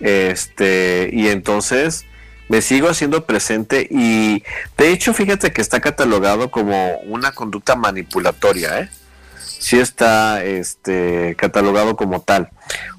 [0.00, 2.04] Este, y entonces
[2.48, 4.44] me sigo haciendo presente y
[4.76, 8.90] de hecho fíjate que está catalogado como una conducta manipulatoria, ¿eh?
[9.58, 12.50] sí está este, catalogado como tal.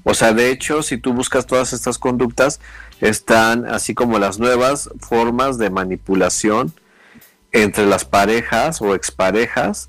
[0.02, 2.60] O sea, de hecho, si tú buscas todas estas conductas,
[3.00, 6.74] están así como las nuevas formas de manipulación
[7.52, 9.88] entre las parejas o exparejas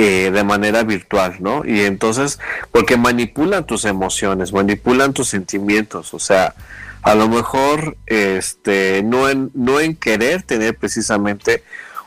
[0.00, 1.64] eh, de manera virtual, ¿no?
[1.64, 2.38] Y entonces,
[2.70, 6.54] porque manipulan tus emociones, manipulan tus sentimientos, o sea,
[7.02, 11.64] a lo mejor este, no, en, no en querer tener precisamente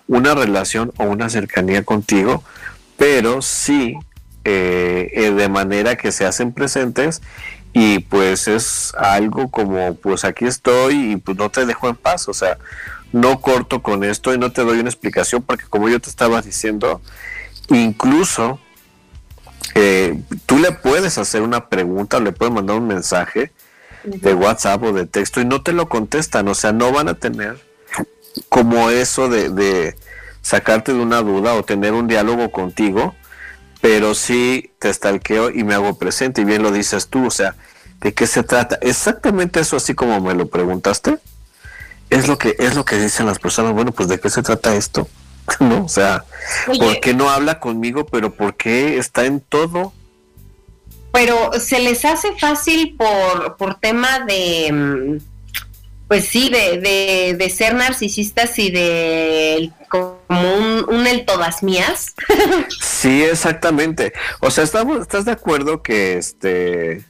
[0.08, 2.46] una relación o una cercanía contigo,
[2.96, 3.98] pero sí
[4.46, 7.22] eh, eh, de manera que se hacen presentes
[7.74, 12.30] y pues es algo como pues aquí estoy y pues no te dejo en paz,
[12.30, 12.58] o sea,
[13.12, 16.42] no corto con esto y no te doy una explicación porque como yo te estaba
[16.42, 17.02] diciendo,
[17.76, 18.59] incluso
[19.76, 23.51] eh, tú le puedes hacer una pregunta, le puedes mandar un mensaje
[24.03, 27.13] de WhatsApp o de texto y no te lo contestan, o sea, no van a
[27.13, 27.59] tener
[28.49, 29.95] como eso de, de
[30.41, 33.15] sacarte de una duda o tener un diálogo contigo,
[33.80, 37.55] pero sí te estalqueo y me hago presente y bien lo dices tú, o sea,
[37.99, 38.78] ¿de qué se trata?
[38.82, 41.19] Exactamente eso así como me lo preguntaste.
[42.09, 44.76] Es lo que es lo que dicen las personas, bueno, pues de qué se trata
[44.76, 45.07] esto?
[45.60, 45.86] ¿No?
[45.86, 46.26] O sea,
[46.66, 49.93] ¿por qué no habla conmigo, pero por qué está en todo?
[51.12, 55.18] Pero se les hace fácil por por tema de mm,
[56.12, 62.14] pues sí, de, de, ser narcisistas y de como un, un, el todas mías.
[62.82, 64.12] sí, exactamente.
[64.41, 67.06] O sea, estamos, ¿estás de acuerdo que este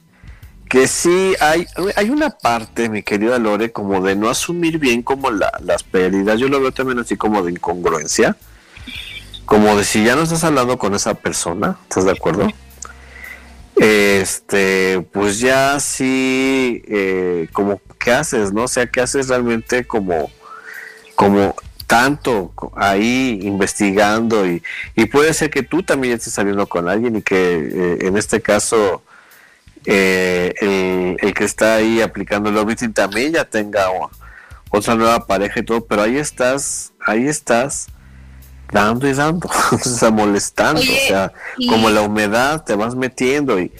[0.72, 1.66] que sí hay,
[1.96, 6.40] hay una parte, mi querida Lore, como de no asumir bien como las pérdidas.
[6.40, 8.38] Yo lo veo también así como de incongruencia.
[9.44, 12.48] Como de si ya no estás hablando con esa persona, ¿estás de acuerdo?
[13.76, 18.62] Este, pues ya sí, eh, como qué haces, ¿no?
[18.62, 20.30] O sea, qué haces realmente como,
[21.16, 21.54] como
[21.86, 24.62] tanto ahí investigando y,
[24.96, 28.40] y puede ser que tú también estés saliendo con alguien y que eh, en este
[28.40, 29.02] caso
[29.86, 33.86] eh, el, el, que está ahí aplicando el orbiting también ya tenga
[34.70, 37.88] otra nueva pareja y todo, pero ahí estás, ahí estás
[38.70, 41.32] dando y dando, o sea, molestando, o sea,
[41.68, 43.70] como la humedad te vas metiendo y,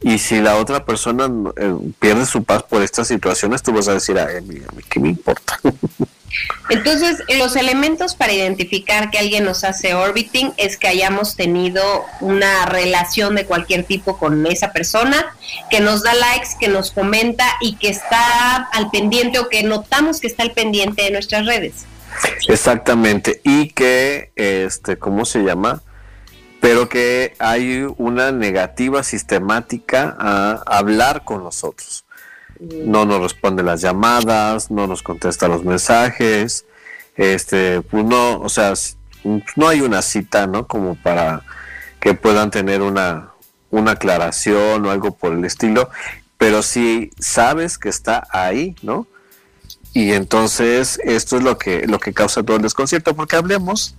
[0.00, 3.94] y si la otra persona eh, pierde su paz por estas situaciones, tú vas a
[3.94, 5.60] decir, a mí, ¿qué me importa?
[6.70, 12.66] Entonces, los elementos para identificar que alguien nos hace orbiting es que hayamos tenido una
[12.66, 15.34] relación de cualquier tipo con esa persona,
[15.70, 20.20] que nos da likes, que nos comenta y que está al pendiente o que notamos
[20.20, 21.86] que está al pendiente de nuestras redes.
[22.48, 25.82] Exactamente, y que, este, ¿cómo se llama?
[26.60, 32.01] Pero que hay una negativa sistemática a hablar con nosotros.
[32.70, 36.64] No nos responde las llamadas, no nos contesta los mensajes,
[37.16, 38.74] este, pues no, o sea,
[39.56, 40.66] no hay una cita, ¿no?
[40.66, 41.42] Como para
[42.00, 43.30] que puedan tener una,
[43.70, 45.90] una aclaración o algo por el estilo,
[46.38, 49.06] pero si sabes que está ahí, ¿no?
[49.92, 53.94] Y entonces esto es lo que, lo que causa todo el desconcierto, porque hablemos,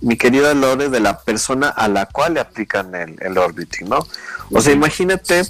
[0.00, 4.06] mi querida Lore, de la persona a la cual le aplican el, el orbiting, ¿no?
[4.52, 5.42] O sea, imagínate,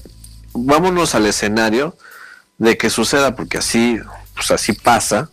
[0.52, 1.96] vámonos al escenario
[2.58, 3.98] de que suceda, porque así,
[4.34, 5.30] pues así pasa,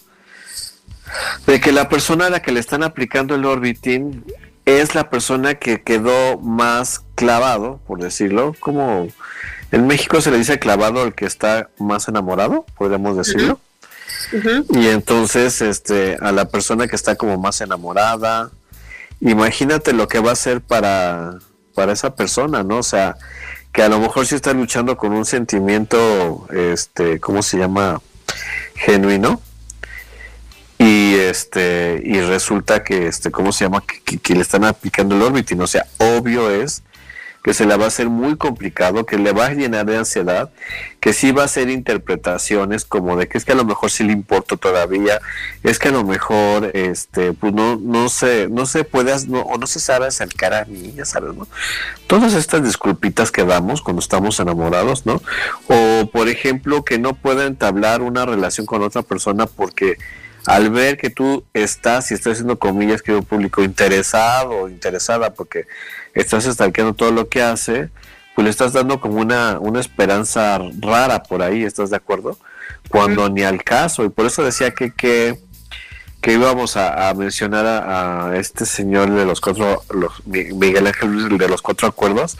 [1.45, 4.23] de que la persona a la que le están aplicando el orbiting
[4.65, 9.07] es la persona que quedó más clavado, por decirlo, como
[9.71, 13.59] en México se le dice clavado al que está más enamorado, podríamos decirlo.
[14.69, 18.51] Y entonces, este, a la persona que está como más enamorada,
[19.19, 21.39] imagínate lo que va a ser para,
[21.75, 22.77] para esa persona, ¿no?
[22.77, 23.17] O sea,
[23.73, 28.01] que a lo mejor sí está luchando con un sentimiento, este, ¿cómo se llama?
[28.75, 29.41] Genuino.
[30.77, 33.83] Y este, y resulta que, este, ¿cómo se llama?
[34.05, 35.59] Que, que le están aplicando el orbiting.
[35.61, 36.83] O sea, obvio es
[37.43, 40.49] que se le va a hacer muy complicado, que le va a llenar de ansiedad,
[41.01, 44.05] que sí va a hacer interpretaciones como de que es que a lo mejor sí
[44.05, 45.19] le importa todavía,
[45.61, 49.57] es que a lo mejor este pues no no se no se puede no, o
[49.57, 51.47] no se sabe acercar a mí, ya sabes, ¿no?
[52.07, 55.21] Todas estas disculpitas que damos cuando estamos enamorados, ¿no?
[55.67, 59.97] O por ejemplo, que no pueda entablar una relación con otra persona porque
[60.45, 65.65] al ver que tú estás, y estoy haciendo comillas, que público interesado o interesada, porque
[66.13, 67.89] estás estalqueando todo lo que hace,
[68.35, 72.37] pues le estás dando como una, una esperanza rara por ahí, ¿estás de acuerdo?
[72.89, 75.39] Cuando ni al caso, y por eso decía que, que,
[76.19, 81.61] que íbamos a, mencionar a, este señor de los cuatro, los, Miguel Ángel de los
[81.61, 82.37] cuatro acuerdos,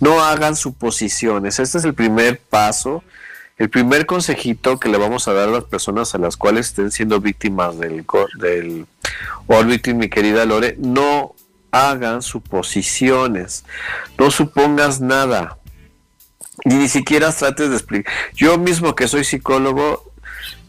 [0.00, 3.02] no hagan suposiciones, este es el primer paso
[3.62, 6.90] el primer consejito que le vamos a dar a las personas a las cuales estén
[6.90, 8.04] siendo víctimas del,
[8.40, 8.86] del
[9.46, 11.36] orbiting, mi querida Lore, no
[11.70, 13.64] hagan suposiciones,
[14.18, 15.58] no supongas nada,
[16.64, 18.12] y ni siquiera trates de explicar.
[18.34, 20.10] Yo mismo que soy psicólogo,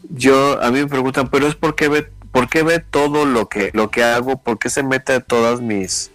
[0.08, 3.72] yo a mí me preguntan, pero es porque ve, por qué ve todo lo que
[3.74, 6.12] lo que hago, por qué se mete a todas mis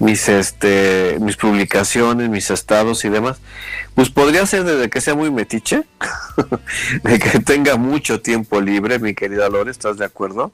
[0.00, 3.38] mis este mis publicaciones, mis estados y demás.
[3.94, 5.84] Pues podría ser desde que sea muy metiche,
[7.04, 10.52] de que tenga mucho tiempo libre, mi querida Lore, ¿estás de acuerdo?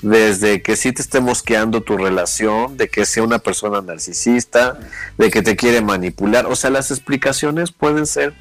[0.00, 4.78] Desde que sí te esté mosqueando tu relación, de que sea una persona narcisista,
[5.18, 6.46] de que te quiere manipular.
[6.46, 8.32] O sea, las explicaciones pueden ser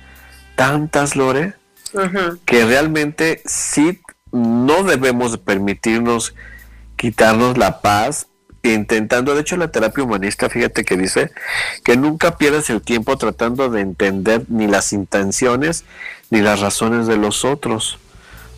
[0.56, 1.56] tantas, Lore,
[2.46, 6.36] que realmente sí no debemos permitirnos
[6.96, 8.28] quitarnos la paz
[8.64, 11.32] intentando, de hecho la terapia humanista, fíjate que dice
[11.84, 15.86] que nunca pierdas el tiempo tratando de entender ni las intenciones
[16.30, 18.00] ni las razones de los otros,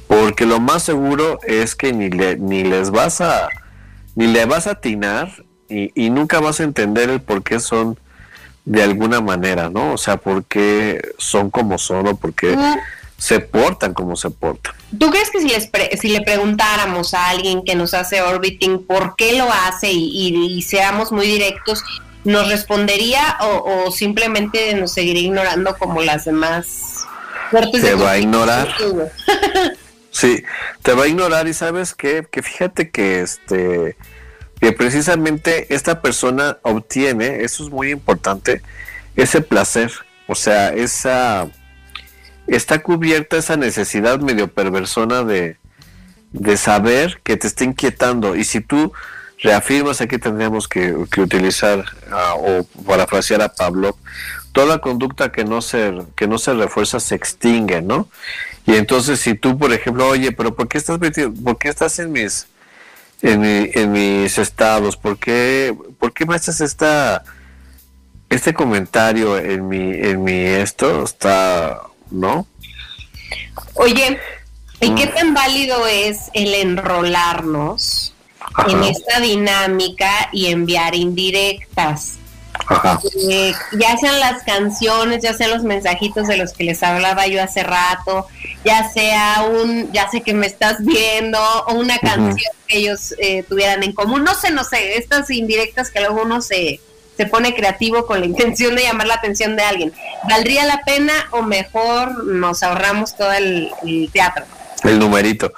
[0.08, 3.50] porque lo más seguro es que ni, le, ni les vas a,
[4.16, 7.98] ni le vas a atinar y, y nunca vas a entender el por qué son
[8.66, 9.94] de alguna manera, ¿no?
[9.94, 12.56] O sea, por qué son como son o por qué
[13.20, 14.74] se portan como se portan.
[14.98, 19.16] ¿Tú crees que si, les si le preguntáramos a alguien que nos hace orbiting por
[19.18, 21.84] qué lo hace y, seamos muy directos,
[22.24, 27.06] nos respondería o, simplemente nos seguiría ignorando como las demás
[27.52, 27.82] fuertes?
[27.82, 28.70] Te va a ignorar.
[30.12, 30.42] sí,
[30.82, 32.26] te va a ignorar y sabes qué?
[32.32, 33.98] que fíjate que este
[34.62, 38.62] que precisamente esta persona obtiene, eso es muy importante,
[39.16, 39.90] ese placer,
[40.28, 41.50] o sea, esa
[42.56, 45.58] está cubierta esa necesidad medio perversona de,
[46.58, 48.36] saber que te está inquietando.
[48.36, 48.94] Y si tú
[49.40, 51.80] reafirmas, aquí tendríamos que, utilizar
[52.12, 53.98] uh, o parafrasear a Pablo,
[54.52, 58.10] toda conducta que no se, que no se refuerza se extingue, ¿no?
[58.66, 61.00] Y entonces si tú, por ejemplo, oye, pero ¿por qué estás
[61.44, 62.48] ¿Por qué estás en mis
[63.22, 64.98] en, en mis estados?
[64.98, 67.24] ¿Por qué, ¿Por qué me haces esta
[68.30, 71.04] este comentario en mi en mi esto?
[71.04, 71.82] Está
[72.12, 72.46] ¿no?
[73.76, 74.20] Oye,
[74.82, 75.14] ¿y qué mm.
[75.14, 78.14] tan válido es el enrolarnos
[78.68, 82.20] en esta dinámica y enviar indirectas?
[83.30, 87.42] Eh, ya sean las canciones, ya sean los mensajitos de los que les hablaba yo
[87.42, 88.28] hace rato,
[88.64, 93.44] ya sea un, ya sé que me estás viendo, o una canción que ellos eh,
[93.44, 96.80] tuvieran en común, no sé, no sé, estas indirectas que luego uno se,
[97.20, 99.92] se pone creativo con la intención de llamar la atención de alguien.
[100.30, 103.70] ¿Valdría la pena o mejor nos ahorramos todo el,
[104.14, 104.46] teatro?
[104.86, 105.52] El numerito.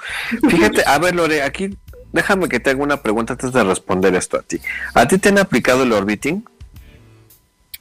[0.50, 1.70] Fíjate, a ver Lore, aquí
[2.10, 4.60] déjame que te haga una pregunta antes de responder esto a ti.
[4.92, 6.44] ¿A ti te han aplicado el orbiting?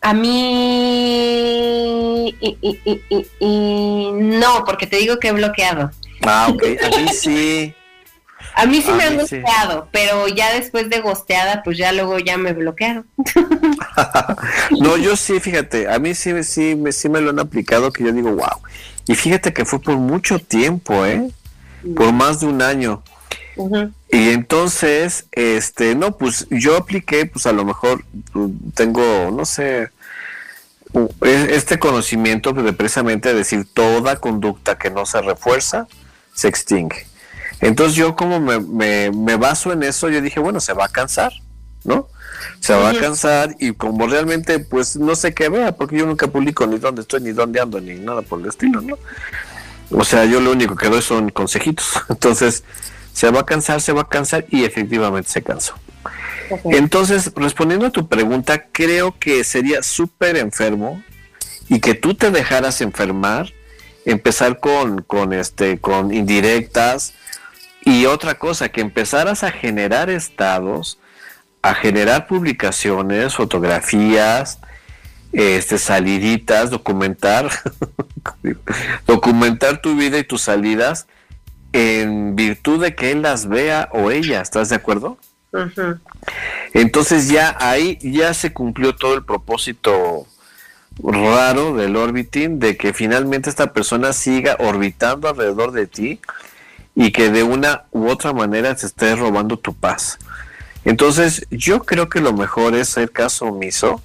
[0.01, 1.41] A mí
[3.41, 5.89] no, porque te digo que he bloqueado.
[6.21, 7.73] Ah, ok, a mí sí.
[8.55, 12.37] A mí sí me han gosteado, pero ya después de gosteada, pues ya luego ya
[12.37, 13.07] me bloquearon.
[14.79, 18.03] no, yo sí, fíjate, a mí sí, sí, me, sí me lo han aplicado que
[18.03, 18.61] yo digo, wow.
[19.07, 21.29] Y fíjate que fue por mucho tiempo, ¿eh?
[21.95, 23.03] Por más de un año.
[24.11, 29.89] Y entonces, este, no, pues yo apliqué, pues a lo mejor pues, tengo, no sé,
[31.21, 35.87] e, este conocimiento de precisamente decir toda conducta que no se refuerza
[36.33, 37.05] se extingue.
[37.61, 38.59] Entonces yo como me,
[39.11, 41.31] me, baso en eso, yo dije, bueno, se va a cansar,
[41.83, 42.07] ¿no?
[42.59, 46.27] Se va a cansar y como realmente pues no sé qué vea, porque yo nunca
[46.27, 48.97] publico ni dónde estoy, ni dónde ando, ni nada por el estilo, ¿no?
[49.91, 52.01] O sea, yo lo único que doy son consejitos.
[52.09, 52.63] Entonces,
[53.13, 55.75] se va a cansar, se va a cansar y efectivamente se cansó.
[56.65, 61.01] Entonces, respondiendo a tu pregunta, creo que sería súper enfermo
[61.69, 63.53] y que tú te dejaras enfermar,
[64.05, 67.13] empezar con, con, este, con indirectas,
[67.83, 70.99] y otra cosa, que empezaras a generar estados,
[71.61, 74.59] a generar publicaciones, fotografías,
[75.31, 77.49] este, saliditas, documentar,
[79.07, 81.07] documentar tu vida y tus salidas
[81.73, 85.17] en virtud de que él las vea o ella, ¿estás de acuerdo?
[86.73, 90.25] Entonces ya ahí ya se cumplió todo el propósito
[91.03, 96.21] raro del orbiting, de que finalmente esta persona siga orbitando alrededor de ti
[96.95, 100.19] y que de una u otra manera te esté robando tu paz.
[100.83, 104.01] Entonces, yo creo que lo mejor es ser caso omiso.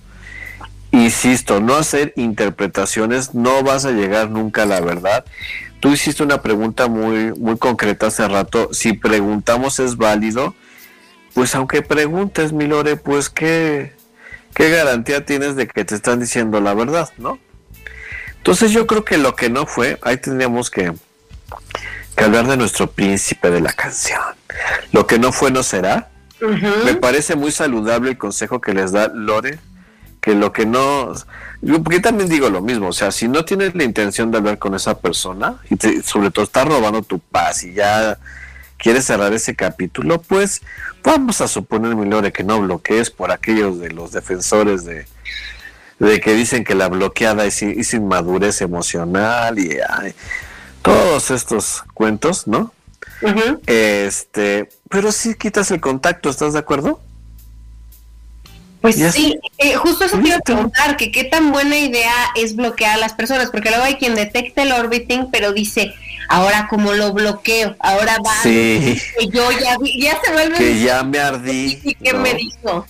[0.92, 5.24] Insisto, no hacer interpretaciones, no vas a llegar nunca a la verdad.
[5.80, 8.70] Tú hiciste una pregunta muy, muy concreta hace rato.
[8.72, 10.54] Si preguntamos es válido,
[11.34, 13.92] pues aunque preguntes, Milore, pues qué,
[14.54, 17.38] qué garantía tienes de que te están diciendo la verdad, ¿no?
[18.38, 20.92] Entonces yo creo que lo que no fue, ahí tendríamos que,
[22.16, 24.20] que hablar de nuestro príncipe de la canción.
[24.92, 26.08] Lo que no fue no será.
[26.84, 29.58] Me parece muy saludable el consejo que les da Lore,
[30.20, 31.12] que lo que no...
[31.82, 34.74] Porque también digo lo mismo, o sea, si no tienes la intención de hablar con
[34.74, 38.18] esa persona y sobre todo está robando tu paz y ya
[38.76, 40.62] quieres cerrar ese capítulo, pues
[41.02, 45.06] vamos a suponer, mi Lore, que no bloquees por aquellos de los defensores de,
[45.98, 49.78] de que dicen que la bloqueada es, es inmadurez emocional y
[50.86, 52.72] todos estos cuentos, ¿no?
[53.66, 57.00] Este, pero si quitas el contacto, ¿estás de acuerdo?
[58.80, 62.98] Pues sí, eh, justo eso quiero preguntar, que qué tan buena idea es bloquear a
[62.98, 65.92] las personas, porque luego hay quien detecta el orbiting, pero dice,
[66.28, 68.96] ahora como lo bloqueo, ahora va, que
[69.32, 70.56] yo ya, ya se vuelve...
[70.56, 71.80] Que ya me ardí.
[71.82, 72.86] ¿Y qué me dijo?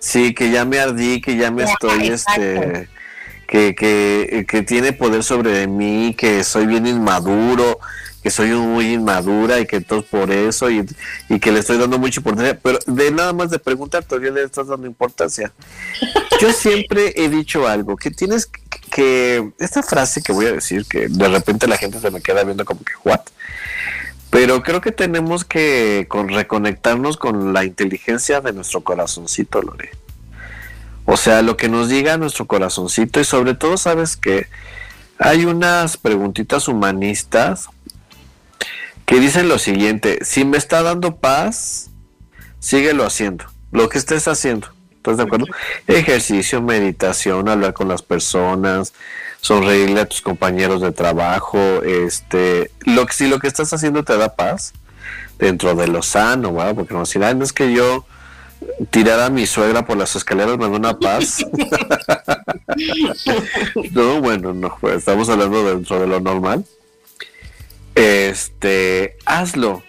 [0.00, 2.88] sí, que ya me ardí, que ya me estoy, este...
[3.50, 7.80] Que, que, que tiene poder sobre mí, que soy bien inmaduro,
[8.22, 10.84] que soy muy inmadura y que todo por eso y,
[11.40, 14.66] que le estoy dando mucha importancia, pero de nada más de preguntar todavía le estás
[14.66, 15.52] dando importancia.
[16.40, 18.46] Yo siempre he dicho algo, que tienes
[18.90, 22.44] que, esta frase que voy a decir, que de repente la gente se me queda
[22.44, 23.20] viendo como que, ¿what?
[24.28, 29.90] Pero creo que tenemos que con, reconectarnos con la inteligencia de nuestro corazoncito, Lore.
[31.12, 34.46] O sea, lo que nos diga nuestro corazoncito y sobre todo, sabes que
[35.18, 37.66] hay unas preguntitas humanistas
[39.06, 41.90] que dicen lo siguiente, si me está dando paz,
[42.60, 44.68] síguelo haciendo, lo que estés haciendo.
[44.98, 45.46] ¿Estás de acuerdo?
[45.88, 48.92] Ejercicio, meditación, hablar con las personas,
[49.40, 54.16] sonreírle a tus compañeros de trabajo, este, lo que si lo que estás haciendo te
[54.16, 54.74] da paz,
[55.40, 56.76] dentro de lo sano, ¿verdad?
[56.76, 58.06] Porque no, si no es que yo
[58.90, 61.44] tirar a mi suegra por las escaleras me da una paz.
[63.92, 66.64] no, bueno, no, pues, estamos hablando dentro de lo normal
[67.94, 69.82] este, hazlo,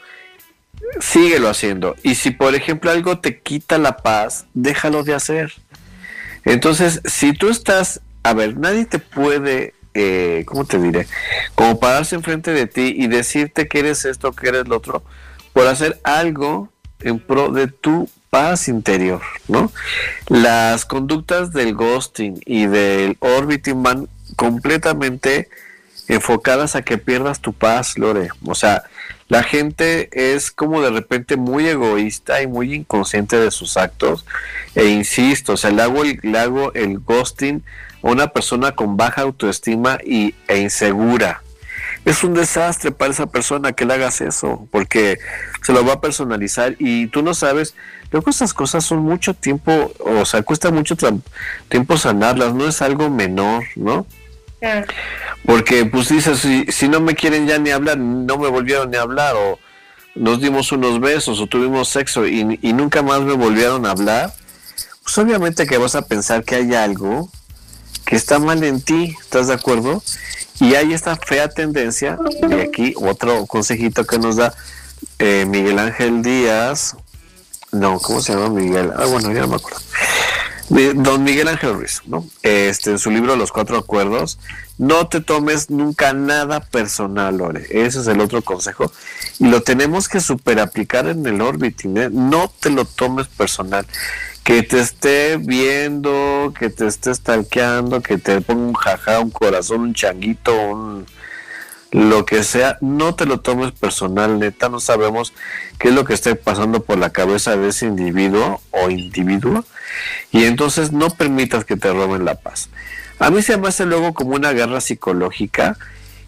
[1.00, 1.96] síguelo haciendo.
[2.04, 5.54] Y si por ejemplo algo te quita la paz, déjalo de hacer.
[6.44, 11.08] Entonces, si tú estás, a ver, nadie te puede, eh, ¿cómo te diré?
[11.56, 15.04] Como pararse enfrente de ti y decirte que eres esto, que eres lo otro,
[15.54, 16.70] por hacer algo
[17.00, 19.72] en pro de tu paz interior, ¿no?
[20.30, 24.08] Las conductas del ghosting y del orbiting van
[24.38, 25.50] completamente
[26.08, 28.30] enfocadas a que pierdas tu paz, Lore.
[28.46, 28.84] O sea,
[29.28, 34.26] la gente es como de repente muy egoísta y muy inconsciente de sus actos.
[34.76, 37.62] E insisto, o sea, le hago el, le hago el ghosting
[38.02, 41.44] a una persona con baja autoestima y, e insegura.
[42.04, 45.20] Es un desastre para esa persona que le hagas eso, porque
[45.62, 47.76] se lo va a personalizar y tú no sabes.
[48.12, 50.96] Luego esas cosas son mucho tiempo, o sea, cuesta mucho
[51.70, 54.06] tiempo sanarlas, no es algo menor, ¿no?
[55.46, 58.98] Porque pues dices, si, si no me quieren ya ni hablar, no me volvieron ni
[58.98, 59.60] a hablar, o
[60.16, 62.44] nos dimos unos besos, o tuvimos sexo y,
[62.74, 64.34] nunca más me volvieron a hablar,
[65.04, 67.30] pues obviamente que vas a pensar que hay algo
[68.06, 70.04] que está mal en ti, ¿estás de acuerdo?
[70.62, 72.18] Y hay esta fea tendencia,
[72.50, 74.54] y aquí otro consejito que nos da
[75.18, 76.96] eh, Miguel Ángel Díaz,
[77.72, 78.92] no, ¿cómo se llama Miguel?
[78.96, 79.80] Ah, bueno, ya no me acuerdo.
[80.70, 82.26] Don Miguel Ángel Ruiz, ¿no?
[82.44, 84.40] Este, en su libro Los Cuatro Acuerdos,
[84.78, 87.66] no te tomes nunca nada personal, Lore.
[87.72, 88.92] Ese es el otro consejo.
[89.40, 92.10] Y lo tenemos que super aplicar en el orbiting, ¿eh?
[92.12, 93.86] No te lo tomes personal.
[94.44, 99.82] Que te esté viendo, que te esté stalkeando, que te ponga un jaja, un corazón,
[99.82, 101.06] un changuito, un
[101.92, 105.34] lo que sea, no te lo tomes personal, neta, no sabemos
[105.78, 109.66] qué es lo que esté pasando por la cabeza de ese individuo o individuo
[110.32, 112.70] y entonces no permitas que te roben la paz.
[113.20, 115.78] A mí se me hace luego como una guerra psicológica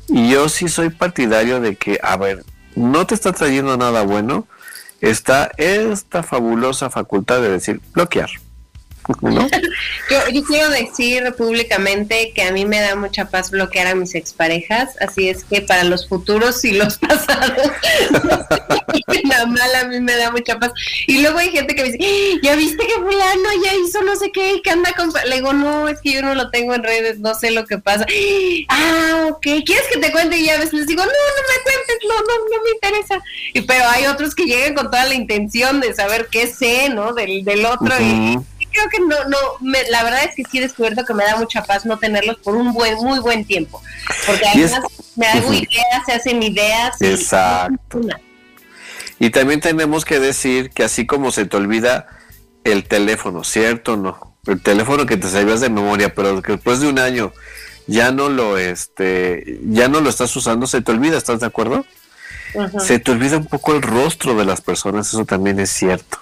[0.10, 2.44] y yo sí soy partidario de que, a ver,
[2.76, 4.46] no te está trayendo nada bueno,
[5.04, 8.30] está esta fabulosa facultad de decir bloquear.
[10.32, 14.96] yo, quiero decir públicamente que a mí me da mucha paz bloquear a mis exparejas,
[15.02, 17.72] así es que para los futuros y los pasados,
[19.24, 20.72] la mala a mí me da mucha paz.
[21.08, 22.40] Y luego hay gente que me dice, ¡Ah!
[22.44, 25.12] ya viste que fulano ya hizo no sé qué, que anda con...
[25.28, 27.78] Le digo, no, es que yo no lo tengo en redes, no sé lo que
[27.78, 28.06] pasa.
[28.70, 30.38] Ah, ok, ¿quieres que te cuente?
[30.38, 33.24] Y ya ves, les digo, no, no me cuentes, no, no, no me interesa.
[33.54, 37.14] Y, pero hay otros que llegan con toda la intención de saber qué sé, ¿no?
[37.14, 37.94] Del, del otro.
[38.00, 38.38] y,
[38.74, 39.38] creo que no, no,
[39.90, 42.56] la verdad es que sí he descubierto que me da mucha paz no tenerlos por
[42.56, 43.82] un buen, muy buen tiempo.
[44.26, 44.82] Porque además
[45.16, 47.02] me hago ideas, se hacen ideas.
[47.02, 48.02] Exacto.
[49.20, 52.08] Y, también tenemos que decir que así como se te olvida
[52.64, 54.38] el teléfono, ¿cierto o no?
[54.46, 57.32] El teléfono que te sabías de memoria, pero que después de un año
[57.88, 61.86] ya no lo, este, ya no lo estás usando, se te olvida, ¿estás de acuerdo?
[62.80, 66.20] se te olvida un poco el rostro de las personas, eso también es cierto.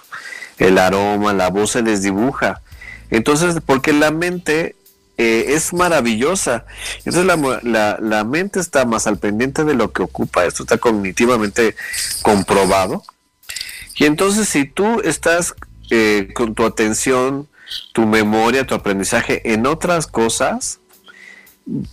[0.62, 2.62] El aroma, la voz se les dibuja.
[3.10, 4.76] Entonces, porque la mente
[5.18, 6.64] eh, es maravillosa.
[7.04, 11.76] Entonces la, la, mente está más al pendiente de lo que ocupa, esto está cognitivamente
[12.22, 13.04] comprobado.
[13.96, 15.54] Y entonces si tú estás
[15.90, 17.46] eh, con tu atención,
[17.92, 20.80] tu memoria, tu aprendizaje en otras cosas,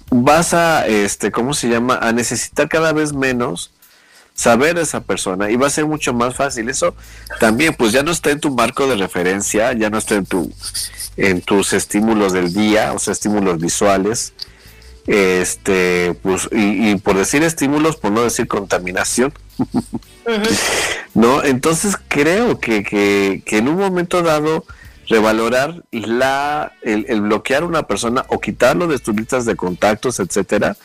[0.10, 2.00] vas a, este, ¿cómo se llama?
[2.02, 3.72] A necesitar cada vez menos
[4.40, 6.70] saber de esa persona y va a ser mucho más fácil.
[6.70, 6.96] Eso
[7.42, 10.50] también, pues ya no está en tu marco de referencia, ya no está en tu
[11.18, 14.32] en tus estímulos del día, o sea, estímulos visuales.
[15.08, 19.34] Este, pues, y, por decir estímulos, por no decir contaminación.
[21.14, 21.44] ¿No?
[21.44, 24.64] Entonces creo que, que, que, en un momento dado
[25.10, 30.22] revalorar la, el, el bloquear a una persona o quitarlo de tus listas de contactos,
[30.22, 30.78] etcétera,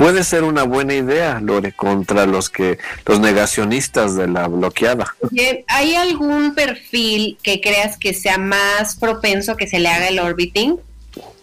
[0.00, 5.14] puede ser una buena idea, Lore, contra los que los negacionistas de la bloqueada.
[5.66, 10.80] ¿Hay algún perfil que creas que sea más propenso que se le haga el orbiting?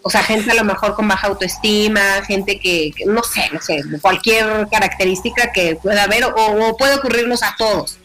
[0.01, 3.83] O sea, gente a lo mejor con baja autoestima, gente que, no sé, no sé,
[4.01, 7.99] cualquier característica que pueda haber o, puede ocurrirnos a todos.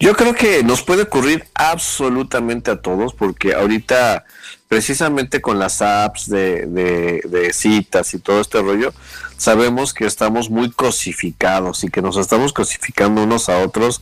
[0.00, 4.24] Yo creo que nos puede ocurrir absolutamente a todos, porque ahorita,
[4.68, 8.94] precisamente con las apps de, de citas y todo este rollo,
[9.36, 14.00] sabemos que estamos muy cosificados y que nos estamos cosificando unos a otros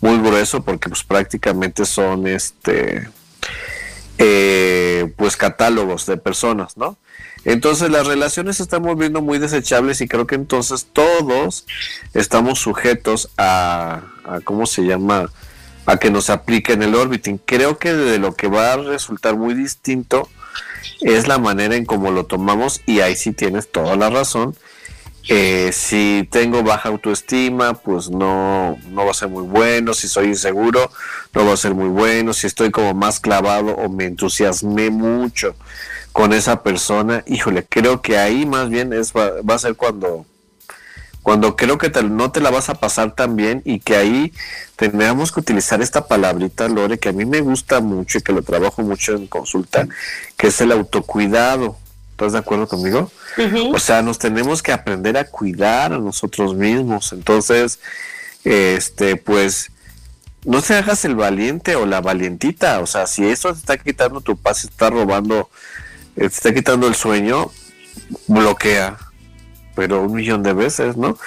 [0.00, 3.08] muy grueso porque pues prácticamente son este
[4.18, 6.96] eh, pues catálogos de personas, ¿no?
[7.44, 11.66] Entonces las relaciones se están volviendo muy desechables y creo que entonces todos
[12.14, 14.02] estamos sujetos a,
[14.44, 15.30] ¿cómo se llama?
[15.84, 17.38] a que nos apliquen el orbiting.
[17.38, 20.28] Creo que de lo que va a resultar muy distinto
[21.00, 24.56] es la manera en cómo lo tomamos y ahí sí tienes toda la razón
[25.28, 29.94] eh, si tengo baja autoestima, pues no, no va a ser muy bueno.
[29.94, 30.90] Si soy inseguro,
[31.32, 32.32] no va a ser muy bueno.
[32.32, 35.54] Si estoy como más clavado o me entusiasmé mucho
[36.12, 40.26] con esa persona, híjole, creo que ahí más bien es, va, a ser cuando,
[41.22, 44.32] cuando creo que no te la vas a pasar tan bien y que ahí
[44.76, 48.42] tendríamos que utilizar esta palabrita, Lore, que a mí me gusta mucho y que lo
[48.42, 49.88] trabajo mucho en consulta,
[50.36, 51.76] que es el autocuidado.
[52.22, 53.10] ¿Estás de acuerdo conmigo?
[53.74, 57.12] O sea, nos tenemos que aprender a cuidar a nosotros mismos.
[57.12, 57.80] Entonces,
[58.44, 59.72] este, pues,
[60.44, 62.78] no se hagas el valiente o la valientita.
[62.78, 65.50] O sea, si eso te está quitando tu paz, te está robando,
[66.14, 67.50] te está quitando el sueño,
[68.28, 68.98] bloquea.
[69.74, 71.18] Pero un millón de veces, ¿no?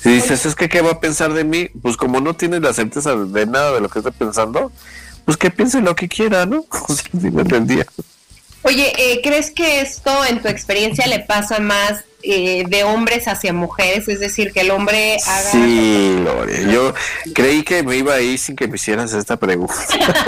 [0.00, 1.68] Si dices, es que, ¿qué va a pensar de mí?
[1.82, 4.72] Pues como no tienes la certeza de nada de lo que está pensando,
[5.26, 6.64] pues que piense lo que quiera, ¿no?
[6.88, 7.84] O sea, si me entendía.
[8.62, 13.52] Oye, eh, ¿crees que esto en tu experiencia le pasa más eh, de hombres hacia
[13.52, 14.08] mujeres?
[14.08, 15.50] Es decir, que el hombre haga...
[15.50, 16.94] Sí, Lore, yo
[17.34, 19.74] creí que me iba a ir sin que me hicieras esta pregunta,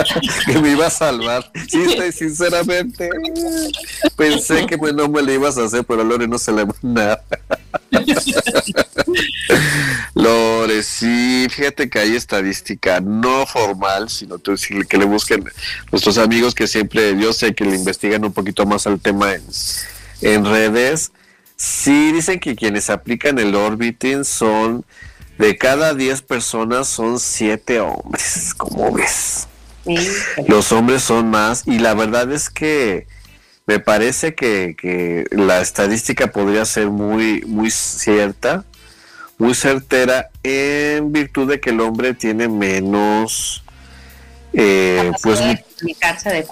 [0.46, 1.50] que me iba a salvar.
[1.68, 3.10] Sí, sinceramente,
[4.16, 6.74] pensé que no me la ibas a hacer, pero a Lore no se le va
[6.82, 7.22] nada.
[10.14, 15.44] Lore, sí, fíjate que hay estadística no formal, sino que le busquen
[15.90, 19.42] nuestros amigos que siempre, yo sé que le investigan un poquito más al tema en,
[20.20, 21.12] en redes.
[21.62, 24.82] Sí, dicen que quienes aplican el orbiting son
[25.36, 29.46] de cada 10 personas son 7 hombres, como ves.
[30.48, 33.06] Los hombres son más y la verdad es que
[33.66, 38.64] me parece que, que, la estadística podría ser muy, muy cierta,
[39.36, 43.62] muy certera, en virtud de que el hombre tiene menos,
[44.54, 45.42] eh, pues,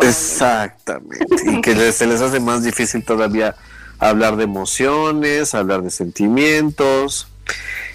[0.01, 3.57] exactamente, y que se les hace más difícil todavía
[3.99, 7.29] hablar de emociones, hablar de sentimientos.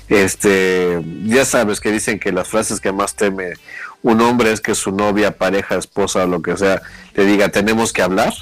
[0.10, 3.54] Este, ya sabes que dicen que las frases que más teme
[4.01, 6.82] un hombre es que su novia, pareja, esposa o lo que sea
[7.16, 8.34] le diga tenemos que hablar.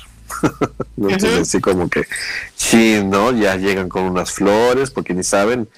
[0.98, 2.06] Entonces, así como que,
[2.56, 3.32] sí, ¿no?
[3.32, 5.70] Ya llegan con unas flores porque ni saben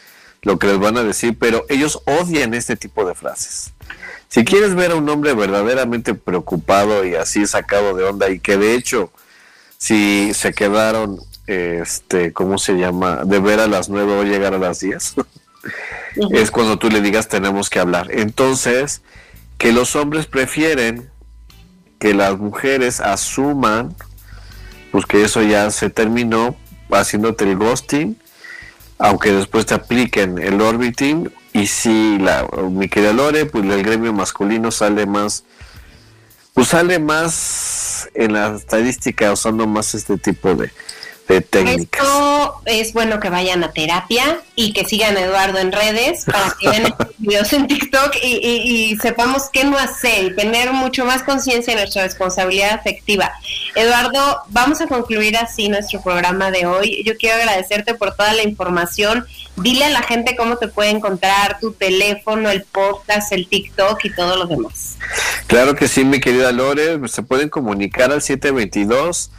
[0.42, 3.72] lo que les van a decir, pero ellos odian este tipo de frases.
[4.28, 8.58] Si quieres ver a un hombre verdaderamente preocupado y así sacado de onda y que
[8.58, 9.12] de hecho,
[9.78, 13.24] si se quedaron, este, ¿cómo se llama?
[13.26, 15.16] De ver a las nueve o llegar a las diez,
[16.32, 18.08] es cuando tú le digas tenemos que hablar.
[18.12, 19.02] Entonces,
[19.58, 21.10] que los hombres prefieren
[22.00, 23.96] que las mujeres asuman
[24.94, 26.56] pues que eso ya se terminó
[26.91, 28.16] haciéndote el ghosting,
[29.00, 34.14] aunque después te apliquen el orbiting, y si la, mi querida Lore, pues el gremio
[34.14, 35.46] masculino sale más,
[36.54, 40.72] pues sale más en la estadística usando más este tipo de,
[41.28, 42.05] técnicas.
[42.05, 46.55] Esto es bueno que vayan a terapia y que sigan a Eduardo en redes para
[46.59, 51.74] que vean videos en TikTok y, sepamos qué no hacer y tener mucho más conciencia
[51.74, 53.32] de nuestra responsabilidad afectiva.
[53.76, 57.03] Eduardo, vamos a concluir así nuestro programa de hoy.
[57.05, 59.26] Yo quiero agradecerte por toda la información.
[59.55, 64.13] Dile a la gente cómo te puede encontrar, tu teléfono, el podcast, el TikTok y
[64.13, 64.97] todo lo demás.
[65.47, 67.07] Claro que sí, mi querida Lore.
[67.07, 69.32] Se pueden comunicar al 722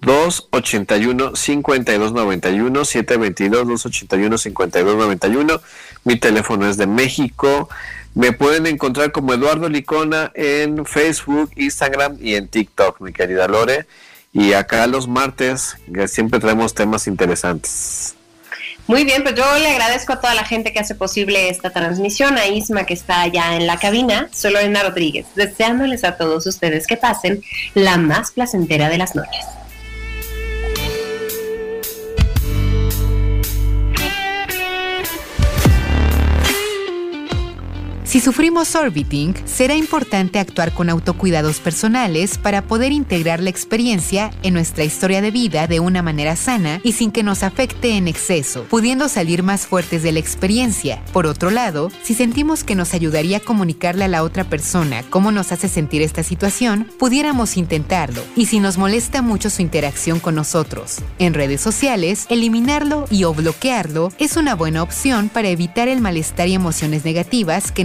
[0.00, 5.60] 281 5291 722 281 5291
[6.04, 7.68] mi teléfono es de México
[8.18, 13.86] me pueden encontrar como Eduardo Licona en Facebook, Instagram y en TikTok, mi querida Lore.
[14.32, 18.16] Y acá los martes que siempre traemos temas interesantes.
[18.88, 22.38] Muy bien, pues yo le agradezco a toda la gente que hace posible esta transmisión,
[22.38, 26.88] a Isma que está allá en la cabina, soy Lorena Rodríguez, deseándoles a todos ustedes
[26.88, 27.42] que pasen
[27.74, 29.44] la más placentera de las noches.
[38.08, 44.54] Si sufrimos orbiting, será importante actuar con autocuidados personales para poder integrar la experiencia en
[44.54, 48.64] nuestra historia de vida de una manera sana y sin que nos afecte en exceso,
[48.70, 51.02] pudiendo salir más fuertes de la experiencia.
[51.12, 55.30] Por otro lado, si sentimos que nos ayudaría a comunicarle a la otra persona cómo
[55.30, 58.22] nos hace sentir esta situación, pudiéramos intentarlo.
[58.36, 63.34] Y si nos molesta mucho su interacción con nosotros en redes sociales, eliminarlo y o
[63.34, 67.84] bloquearlo es una buena opción para evitar el malestar y emociones negativas que